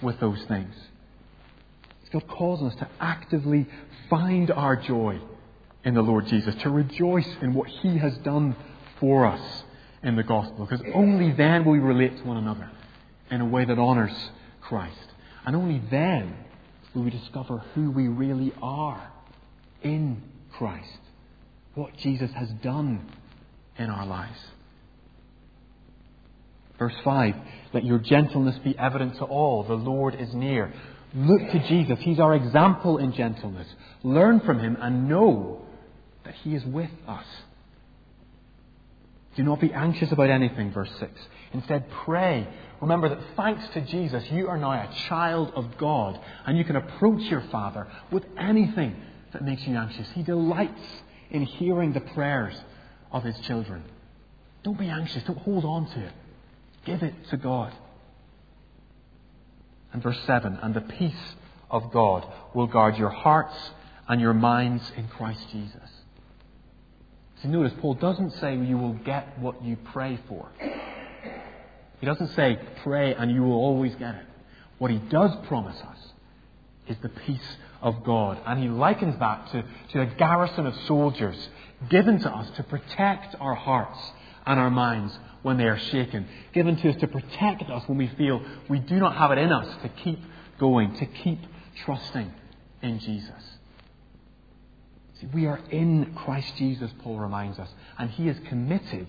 with 0.00 0.18
those 0.20 0.42
things. 0.44 0.74
God 2.10 2.26
calls 2.26 2.62
us 2.62 2.74
to 2.80 2.88
actively 2.98 3.68
find 4.08 4.50
our 4.50 4.76
joy 4.76 5.20
in 5.84 5.94
the 5.94 6.02
Lord 6.02 6.26
Jesus, 6.26 6.54
to 6.62 6.70
rejoice 6.70 7.28
in 7.40 7.54
what 7.54 7.68
He 7.68 7.98
has 7.98 8.16
done 8.18 8.56
for 9.00 9.26
us 9.26 9.64
in 10.02 10.16
the 10.16 10.22
gospel, 10.22 10.66
because 10.66 10.84
only 10.94 11.32
then 11.32 11.64
will 11.64 11.72
we 11.72 11.78
relate 11.78 12.16
to 12.18 12.24
one 12.24 12.36
another 12.36 12.70
in 13.30 13.40
a 13.40 13.46
way 13.46 13.64
that 13.64 13.78
honours 13.78 14.12
Christ. 14.60 14.96
And 15.44 15.56
only 15.56 15.80
then 15.90 16.36
will 16.94 17.02
we 17.02 17.10
discover 17.10 17.58
who 17.74 17.90
we 17.90 18.08
really 18.08 18.52
are 18.62 19.10
in 19.82 20.22
Christ, 20.52 20.98
what 21.74 21.96
Jesus 21.96 22.30
has 22.32 22.48
done 22.62 23.10
in 23.78 23.88
our 23.88 24.06
lives. 24.06 24.38
Verse 26.78 26.94
5 27.04 27.34
Let 27.72 27.84
your 27.84 27.98
gentleness 27.98 28.58
be 28.64 28.76
evident 28.78 29.16
to 29.16 29.24
all. 29.24 29.64
The 29.64 29.74
Lord 29.74 30.14
is 30.14 30.34
near. 30.34 30.72
Look 31.14 31.40
to 31.52 31.68
Jesus. 31.68 31.98
He's 32.00 32.20
our 32.20 32.34
example 32.34 32.98
in 32.98 33.12
gentleness. 33.12 33.68
Learn 34.02 34.40
from 34.40 34.60
him 34.60 34.76
and 34.80 35.08
know 35.08 35.62
that 36.24 36.34
he 36.34 36.54
is 36.54 36.64
with 36.64 36.90
us. 37.06 37.24
Do 39.36 39.42
not 39.42 39.60
be 39.60 39.72
anxious 39.72 40.10
about 40.10 40.30
anything, 40.30 40.72
verse 40.72 40.90
6. 40.98 41.12
Instead, 41.52 41.88
pray. 42.04 42.48
Remember 42.80 43.08
that 43.08 43.20
thanks 43.36 43.62
to 43.74 43.80
Jesus, 43.80 44.24
you 44.30 44.48
are 44.48 44.58
now 44.58 44.72
a 44.72 44.94
child 45.08 45.52
of 45.54 45.78
God, 45.78 46.18
and 46.46 46.58
you 46.58 46.64
can 46.64 46.76
approach 46.76 47.22
your 47.22 47.42
Father 47.52 47.86
with 48.10 48.24
anything 48.36 48.96
that 49.32 49.44
makes 49.44 49.62
you 49.66 49.76
anxious. 49.76 50.08
He 50.14 50.22
delights 50.22 50.80
in 51.30 51.42
hearing 51.42 51.92
the 51.92 52.00
prayers 52.00 52.54
of 53.12 53.22
his 53.22 53.38
children. 53.40 53.84
Don't 54.62 54.78
be 54.78 54.88
anxious. 54.88 55.22
Don't 55.24 55.38
hold 55.38 55.64
on 55.64 55.88
to 55.90 56.00
it. 56.00 56.12
Give 56.84 57.02
it 57.02 57.14
to 57.30 57.36
God. 57.36 57.72
And 59.92 60.02
verse 60.02 60.18
7 60.26 60.58
And 60.62 60.74
the 60.74 60.80
peace 60.80 61.34
of 61.70 61.92
God 61.92 62.26
will 62.54 62.66
guard 62.66 62.96
your 62.96 63.10
hearts 63.10 63.54
and 64.08 64.20
your 64.20 64.34
minds 64.34 64.82
in 64.96 65.08
Christ 65.08 65.44
Jesus. 65.52 65.99
So 67.42 67.48
notice, 67.48 67.72
Paul 67.80 67.94
doesn't 67.94 68.32
say 68.32 68.56
you 68.56 68.76
will 68.76 68.94
get 68.94 69.38
what 69.38 69.62
you 69.64 69.76
pray 69.92 70.18
for. 70.28 70.48
He 72.00 72.06
doesn't 72.06 72.34
say 72.34 72.58
pray 72.82 73.14
and 73.14 73.30
you 73.30 73.42
will 73.42 73.52
always 73.52 73.94
get 73.96 74.14
it. 74.14 74.24
What 74.78 74.90
he 74.90 74.98
does 74.98 75.30
promise 75.46 75.80
us 75.80 75.98
is 76.88 76.96
the 77.02 77.08
peace 77.08 77.56
of 77.82 78.04
God. 78.04 78.38
And 78.46 78.62
he 78.62 78.68
likens 78.68 79.18
that 79.18 79.50
to, 79.52 79.64
to 79.92 80.00
a 80.02 80.06
garrison 80.06 80.66
of 80.66 80.74
soldiers 80.86 81.36
given 81.88 82.18
to 82.20 82.30
us 82.30 82.50
to 82.56 82.62
protect 82.62 83.36
our 83.40 83.54
hearts 83.54 83.98
and 84.46 84.58
our 84.58 84.70
minds 84.70 85.16
when 85.42 85.56
they 85.56 85.64
are 85.64 85.78
shaken, 85.78 86.26
given 86.52 86.76
to 86.76 86.90
us 86.90 86.96
to 87.00 87.06
protect 87.06 87.62
us 87.70 87.82
when 87.86 87.96
we 87.96 88.08
feel 88.18 88.42
we 88.68 88.78
do 88.78 88.96
not 88.96 89.16
have 89.16 89.30
it 89.30 89.38
in 89.38 89.50
us 89.52 89.82
to 89.82 89.88
keep 89.88 90.18
going, 90.58 90.94
to 90.96 91.06
keep 91.06 91.38
trusting 91.84 92.32
in 92.82 92.98
Jesus. 92.98 93.59
We 95.34 95.46
are 95.46 95.60
in 95.70 96.14
Christ 96.14 96.56
Jesus, 96.56 96.90
Paul 97.02 97.18
reminds 97.18 97.58
us, 97.58 97.68
and 97.98 98.10
he 98.10 98.28
is 98.28 98.38
committed 98.48 99.08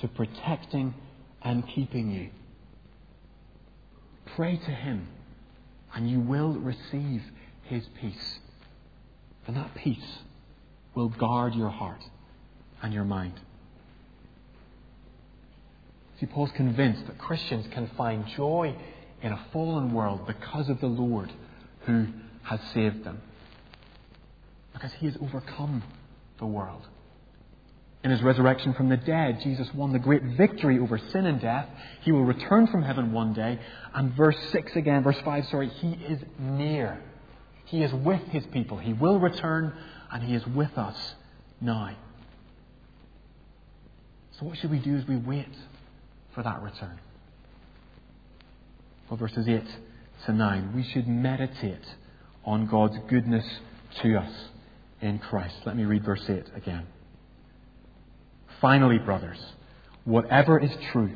to 0.00 0.08
protecting 0.08 0.94
and 1.42 1.66
keeping 1.68 2.10
you. 2.10 2.30
Pray 4.34 4.56
to 4.56 4.70
him, 4.70 5.08
and 5.94 6.10
you 6.10 6.20
will 6.20 6.52
receive 6.52 7.22
his 7.64 7.86
peace. 8.00 8.38
And 9.46 9.56
that 9.56 9.74
peace 9.74 10.18
will 10.94 11.08
guard 11.08 11.54
your 11.54 11.70
heart 11.70 12.02
and 12.82 12.92
your 12.92 13.04
mind. 13.04 13.34
See, 16.20 16.26
Paul's 16.26 16.50
convinced 16.52 17.06
that 17.06 17.18
Christians 17.18 17.66
can 17.72 17.90
find 17.96 18.26
joy 18.26 18.74
in 19.22 19.32
a 19.32 19.46
fallen 19.52 19.92
world 19.92 20.26
because 20.26 20.68
of 20.68 20.80
the 20.80 20.86
Lord 20.86 21.32
who 21.80 22.06
has 22.42 22.60
saved 22.72 23.04
them. 23.04 23.20
Because 24.76 24.92
he 24.94 25.06
has 25.06 25.16
overcome 25.20 25.82
the 26.38 26.46
world. 26.46 26.86
In 28.04 28.10
his 28.10 28.22
resurrection 28.22 28.74
from 28.74 28.88
the 28.88 28.96
dead, 28.96 29.40
Jesus 29.42 29.72
won 29.74 29.92
the 29.92 29.98
great 29.98 30.22
victory 30.22 30.78
over 30.78 30.98
sin 30.98 31.26
and 31.26 31.40
death. 31.40 31.66
He 32.02 32.12
will 32.12 32.24
return 32.24 32.68
from 32.68 32.82
heaven 32.82 33.12
one 33.12 33.32
day. 33.32 33.58
And 33.94 34.14
verse 34.14 34.36
6 34.52 34.76
again, 34.76 35.02
verse 35.02 35.18
5, 35.24 35.46
sorry, 35.46 35.68
he 35.68 35.92
is 36.06 36.20
near. 36.38 37.02
He 37.64 37.82
is 37.82 37.92
with 37.92 38.22
his 38.28 38.46
people. 38.46 38.78
He 38.78 38.92
will 38.92 39.18
return, 39.18 39.72
and 40.12 40.22
he 40.22 40.34
is 40.34 40.46
with 40.46 40.78
us 40.78 41.14
now. 41.60 41.96
So, 44.38 44.46
what 44.46 44.58
should 44.58 44.70
we 44.70 44.78
do 44.78 44.96
as 44.96 45.06
we 45.08 45.16
wait 45.16 45.48
for 46.36 46.42
that 46.42 46.62
return. 46.62 47.00
Well, 49.08 49.16
verses 49.16 49.48
8 49.48 49.62
to 50.26 50.32
9. 50.32 50.72
We 50.76 50.82
should 50.82 51.08
meditate 51.08 51.94
on 52.44 52.66
God's 52.66 52.98
goodness 53.08 53.44
to 54.02 54.18
us 54.18 54.30
in 55.00 55.18
Christ. 55.18 55.54
Let 55.64 55.76
me 55.76 55.84
read 55.84 56.04
verse 56.04 56.24
8 56.28 56.44
again. 56.56 56.86
Finally, 58.60 58.98
brothers, 58.98 59.38
whatever 60.04 60.58
is 60.58 60.70
true, 60.92 61.12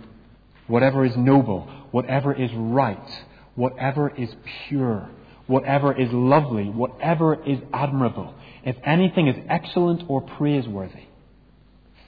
whatever 0.66 1.04
is 1.04 1.16
noble, 1.16 1.62
whatever 1.90 2.32
is 2.34 2.50
right, 2.54 3.24
whatever 3.54 4.10
is 4.10 4.30
pure, 4.68 5.08
whatever 5.46 5.98
is 5.98 6.12
lovely, 6.12 6.64
whatever 6.64 7.42
is 7.44 7.58
admirable, 7.72 8.34
if 8.64 8.76
anything 8.84 9.26
is 9.26 9.36
excellent 9.48 10.02
or 10.08 10.20
praiseworthy, 10.20 11.06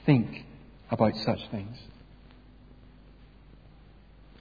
think 0.05 0.45
about 0.91 1.15
such 1.17 1.39
things. 1.49 1.77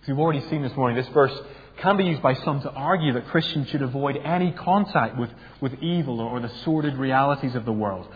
As 0.02 0.08
we've 0.08 0.18
already 0.18 0.46
seen 0.50 0.62
this 0.62 0.76
morning, 0.76 0.96
this 0.96 1.08
verse 1.14 1.32
can 1.82 1.96
be 1.96 2.04
used 2.04 2.22
by 2.22 2.34
some 2.34 2.60
to 2.62 2.70
argue 2.70 3.12
that 3.14 3.26
Christians 3.26 3.68
should 3.68 3.82
avoid 3.82 4.16
any 4.16 4.52
contact 4.52 5.18
with, 5.18 5.30
with 5.60 5.74
evil 5.82 6.20
or 6.20 6.40
the 6.40 6.50
sordid 6.64 6.96
realities 6.96 7.54
of 7.54 7.64
the 7.64 7.72
world. 7.72 8.06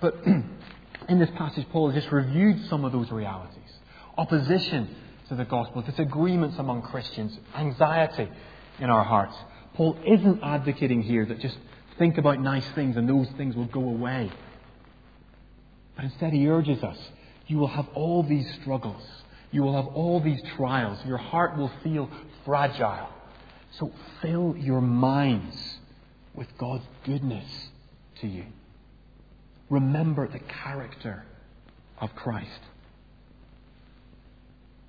But 0.00 0.22
in 1.08 1.18
this 1.18 1.30
passage, 1.36 1.66
Paul 1.70 1.90
has 1.90 2.02
just 2.02 2.12
reviewed 2.12 2.66
some 2.68 2.84
of 2.84 2.92
those 2.92 3.10
realities 3.10 3.60
opposition 4.16 4.94
to 5.28 5.34
the 5.34 5.44
gospel, 5.44 5.82
disagreements 5.82 6.56
among 6.58 6.82
Christians, 6.82 7.36
anxiety 7.56 8.28
in 8.78 8.88
our 8.88 9.02
hearts. 9.02 9.34
Paul 9.74 9.96
isn't 10.06 10.40
advocating 10.40 11.02
here 11.02 11.26
that 11.26 11.40
just 11.40 11.58
think 11.98 12.16
about 12.18 12.40
nice 12.40 12.66
things 12.76 12.96
and 12.96 13.08
those 13.08 13.28
things 13.36 13.56
will 13.56 13.64
go 13.64 13.80
away. 13.80 14.30
But 15.96 16.04
instead, 16.04 16.32
he 16.32 16.48
urges 16.48 16.84
us 16.84 16.98
you 17.46 17.58
will 17.58 17.68
have 17.68 17.86
all 17.94 18.22
these 18.22 18.46
struggles. 18.60 19.02
You 19.54 19.62
will 19.62 19.76
have 19.76 19.94
all 19.94 20.18
these 20.18 20.42
trials. 20.56 20.98
Your 21.06 21.16
heart 21.16 21.56
will 21.56 21.70
feel 21.84 22.10
fragile. 22.44 23.08
So 23.78 23.92
fill 24.20 24.56
your 24.58 24.80
minds 24.80 25.78
with 26.34 26.48
God's 26.58 26.82
goodness 27.04 27.68
to 28.20 28.26
you. 28.26 28.46
Remember 29.70 30.26
the 30.26 30.40
character 30.40 31.22
of 32.00 32.12
Christ. 32.16 32.62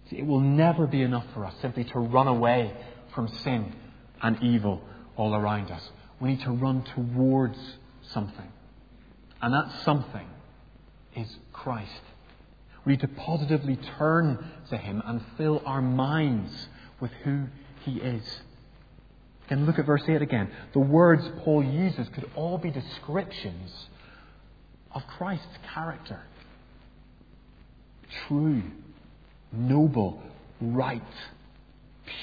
See, 0.10 0.18
it 0.18 0.26
will 0.26 0.40
never 0.40 0.88
be 0.88 1.04
enough 1.04 1.28
for 1.36 1.46
us 1.46 1.54
simply 1.62 1.84
to 1.84 2.00
run 2.00 2.28
away 2.28 2.74
from 3.14 3.28
sin 3.28 3.72
and 4.24 4.42
evil 4.42 4.82
all 5.16 5.36
around 5.36 5.70
us. 5.70 5.92
We 6.20 6.30
need 6.30 6.42
to 6.42 6.52
run 6.52 6.84
towards 6.96 7.60
something. 8.02 8.52
And 9.44 9.54
that 9.54 9.84
something 9.84 10.28
is 11.16 11.38
Christ. 11.54 12.02
We 12.86 12.94
need 12.94 13.02
to 13.02 13.08
positively 13.08 13.78
turn 13.98 14.44
to 14.70 14.78
Him 14.78 15.02
and 15.06 15.22
fill 15.38 15.62
our 15.66 15.82
minds 15.82 16.68
with 17.00 17.12
who 17.24 17.46
He 17.84 17.98
is. 17.98 18.24
And 19.50 19.66
look 19.66 19.80
at 19.80 19.86
verse 19.86 20.04
8 20.08 20.22
again. 20.22 20.52
The 20.74 20.80
words 20.80 21.28
Paul 21.44 21.64
uses 21.64 22.08
could 22.10 22.30
all 22.36 22.58
be 22.58 22.72
descriptions 22.72 23.72
of 24.92 25.06
Christ's 25.08 25.58
character 25.74 26.22
true, 28.28 28.64
noble, 29.52 30.22
right, 30.62 31.02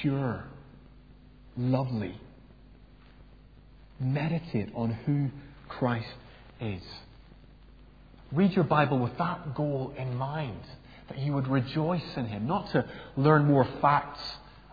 pure, 0.00 0.44
lovely. 1.56 2.18
Meditate 4.00 4.70
on 4.74 4.90
who 4.90 5.30
Christ 5.68 6.06
is. 6.60 6.82
Read 8.32 8.52
your 8.52 8.64
Bible 8.64 8.98
with 8.98 9.16
that 9.18 9.54
goal 9.54 9.92
in 9.96 10.16
mind, 10.16 10.60
that 11.08 11.18
you 11.18 11.34
would 11.34 11.48
rejoice 11.48 12.16
in 12.16 12.26
Him, 12.26 12.46
not 12.46 12.70
to 12.72 12.84
learn 13.16 13.44
more 13.44 13.66
facts 13.80 14.20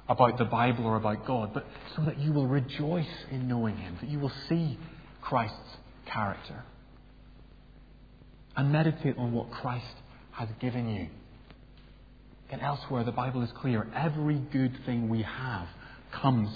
about 0.08 0.38
the 0.38 0.46
Bible 0.46 0.86
or 0.86 0.96
about 0.96 1.26
God, 1.26 1.54
but 1.54 1.66
so 1.96 2.04
that 2.04 2.18
you 2.18 2.32
will 2.32 2.48
rejoice 2.48 3.06
in 3.30 3.48
knowing 3.48 3.78
Him, 3.78 3.98
that 4.02 4.10
you 4.10 4.20
will 4.20 4.32
see 4.48 4.78
Christ's 5.22 5.78
character. 6.06 6.64
And 8.56 8.72
meditate 8.72 9.18
on 9.18 9.34
what 9.34 9.52
Christ 9.52 9.86
has 10.32 10.50
given 10.60 10.90
you. 10.90 11.08
And 12.50 12.62
elsewhere, 12.62 13.04
the 13.04 13.12
Bible 13.12 13.44
is 13.44 13.52
clear 13.52 13.88
every 13.96 14.36
good 14.36 14.78
thing 14.86 15.08
we 15.10 15.22
have 15.22 15.68
comes 16.12 16.50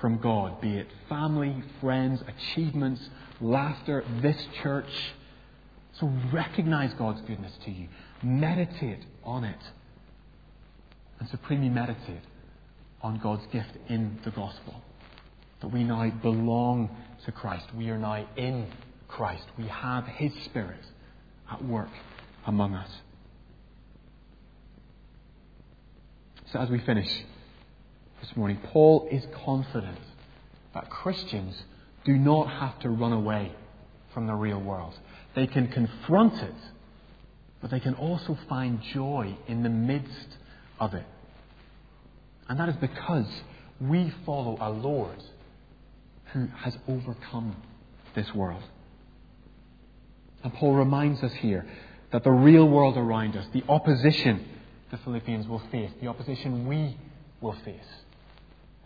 from 0.00 0.18
God, 0.18 0.60
be 0.60 0.76
it 0.76 0.88
family, 1.08 1.62
friends, 1.80 2.22
achievements, 2.26 3.00
laughter, 3.40 4.04
this 4.20 4.36
church. 4.62 4.90
So 6.00 6.10
recognize 6.32 6.92
God's 6.94 7.20
goodness 7.22 7.52
to 7.64 7.70
you. 7.70 7.88
Meditate 8.22 9.04
on 9.22 9.44
it. 9.44 9.60
And 11.20 11.28
supremely 11.28 11.68
meditate 11.68 12.22
on 13.02 13.18
God's 13.18 13.46
gift 13.52 13.70
in 13.88 14.18
the 14.24 14.30
gospel. 14.30 14.82
That 15.60 15.68
we 15.68 15.84
now 15.84 16.10
belong 16.10 16.90
to 17.24 17.32
Christ. 17.32 17.66
We 17.74 17.90
are 17.90 17.98
now 17.98 18.26
in 18.36 18.66
Christ. 19.08 19.44
We 19.56 19.66
have 19.68 20.06
His 20.06 20.32
Spirit 20.44 20.84
at 21.50 21.64
work 21.64 21.90
among 22.46 22.74
us. 22.74 22.90
So 26.52 26.58
as 26.58 26.68
we 26.68 26.78
finish, 26.80 27.24
this 28.20 28.36
morning, 28.36 28.58
Paul 28.64 29.08
is 29.10 29.26
confident 29.44 29.98
that 30.72 30.88
Christians 30.88 31.62
do 32.04 32.16
not 32.16 32.48
have 32.48 32.78
to 32.80 32.90
run 32.90 33.12
away 33.12 33.52
from 34.12 34.26
the 34.26 34.34
real 34.34 34.60
world. 34.60 34.94
They 35.34 35.46
can 35.46 35.68
confront 35.68 36.34
it, 36.34 36.54
but 37.60 37.70
they 37.70 37.80
can 37.80 37.94
also 37.94 38.38
find 38.48 38.80
joy 38.82 39.36
in 39.48 39.62
the 39.62 39.68
midst 39.68 40.28
of 40.78 40.94
it. 40.94 41.06
And 42.48 42.60
that 42.60 42.68
is 42.68 42.76
because 42.76 43.26
we 43.80 44.12
follow 44.24 44.58
a 44.60 44.70
Lord 44.70 45.22
who 46.32 46.48
has 46.58 46.76
overcome 46.86 47.56
this 48.14 48.32
world. 48.34 48.62
And 50.42 50.52
Paul 50.52 50.74
reminds 50.74 51.22
us 51.22 51.32
here 51.34 51.66
that 52.12 52.22
the 52.22 52.30
real 52.30 52.68
world 52.68 52.96
around 52.96 53.36
us, 53.36 53.46
the 53.52 53.64
opposition 53.68 54.46
the 54.90 54.98
Philippians 54.98 55.48
will 55.48 55.62
face, 55.72 55.90
the 56.00 56.06
opposition 56.06 56.66
we 56.68 56.96
will 57.40 57.56
face, 57.64 58.04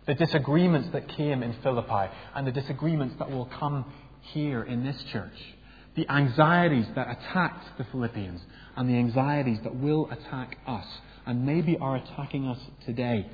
the 0.07 0.15
disagreements 0.15 0.89
that 0.93 1.09
came 1.09 1.43
in 1.43 1.55
Philippi 1.63 2.11
and 2.35 2.47
the 2.47 2.53
disagreements 2.53 3.17
that 3.19 3.31
will 3.31 3.47
come 3.47 3.85
here 4.23 4.63
in 4.63 4.85
this 4.85 5.03
church, 5.13 5.55
the 5.94 6.09
anxieties 6.09 6.87
that 6.94 7.09
attacked 7.11 7.79
the 7.79 7.85
Philippians 7.85 8.40
and 8.77 8.88
the 8.88 8.94
anxieties 8.94 9.59
that 9.64 9.74
will 9.74 10.11
attack 10.11 10.59
us 10.66 10.87
and 11.27 11.44
maybe 11.44 11.77
are 11.79 11.96
attacking 11.96 12.46
us 12.46 12.59
today, 12.87 13.27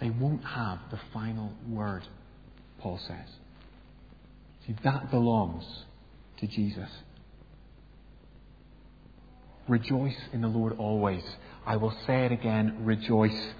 they 0.00 0.10
won't 0.10 0.44
have 0.44 0.78
the 0.90 0.98
final 1.12 1.52
word, 1.68 2.02
Paul 2.78 2.98
says. 3.06 3.28
See, 4.66 4.74
that 4.84 5.10
belongs 5.10 5.64
to 6.38 6.46
Jesus. 6.46 6.88
Rejoice 9.68 10.16
in 10.32 10.40
the 10.40 10.48
Lord 10.48 10.76
always. 10.78 11.22
I 11.66 11.76
will 11.76 11.94
say 12.06 12.24
it 12.24 12.32
again, 12.32 12.78
rejoice, 12.84 13.52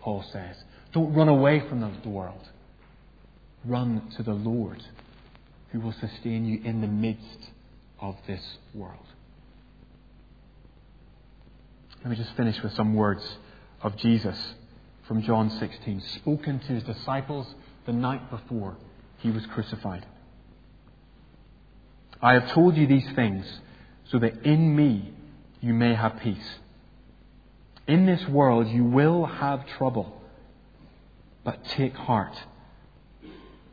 Paul 0.00 0.24
says. 0.32 0.56
Don't 0.92 1.12
run 1.14 1.28
away 1.28 1.62
from 1.68 1.80
the 1.80 2.08
world. 2.08 2.48
Run 3.64 4.12
to 4.16 4.22
the 4.22 4.32
Lord 4.32 4.82
who 5.76 5.82
will 5.82 5.92
sustain 5.92 6.46
you 6.46 6.58
in 6.64 6.80
the 6.80 6.86
midst 6.86 7.50
of 8.00 8.16
this 8.26 8.40
world. 8.72 9.06
Let 11.98 12.10
me 12.10 12.16
just 12.16 12.34
finish 12.34 12.62
with 12.62 12.72
some 12.72 12.94
words 12.94 13.22
of 13.82 13.94
Jesus 13.96 14.54
from 15.06 15.20
John 15.20 15.50
16, 15.50 16.00
spoken 16.00 16.60
to 16.60 16.66
his 16.68 16.82
disciples 16.82 17.54
the 17.84 17.92
night 17.92 18.30
before 18.30 18.78
he 19.18 19.30
was 19.30 19.44
crucified. 19.46 20.06
I 22.22 22.32
have 22.32 22.50
told 22.52 22.76
you 22.78 22.86
these 22.86 23.08
things 23.14 23.44
so 24.10 24.18
that 24.18 24.46
in 24.46 24.74
me 24.74 25.12
you 25.60 25.74
may 25.74 25.94
have 25.94 26.20
peace. 26.20 26.54
In 27.86 28.06
this 28.06 28.26
world 28.28 28.66
you 28.68 28.84
will 28.84 29.26
have 29.26 29.66
trouble. 29.76 30.22
But 31.44 31.62
take 31.66 31.94
heart, 31.94 32.34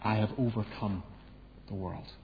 I 0.01 0.15
have 0.15 0.31
overcome 0.37 1.03
the 1.73 1.79
world. 1.79 2.22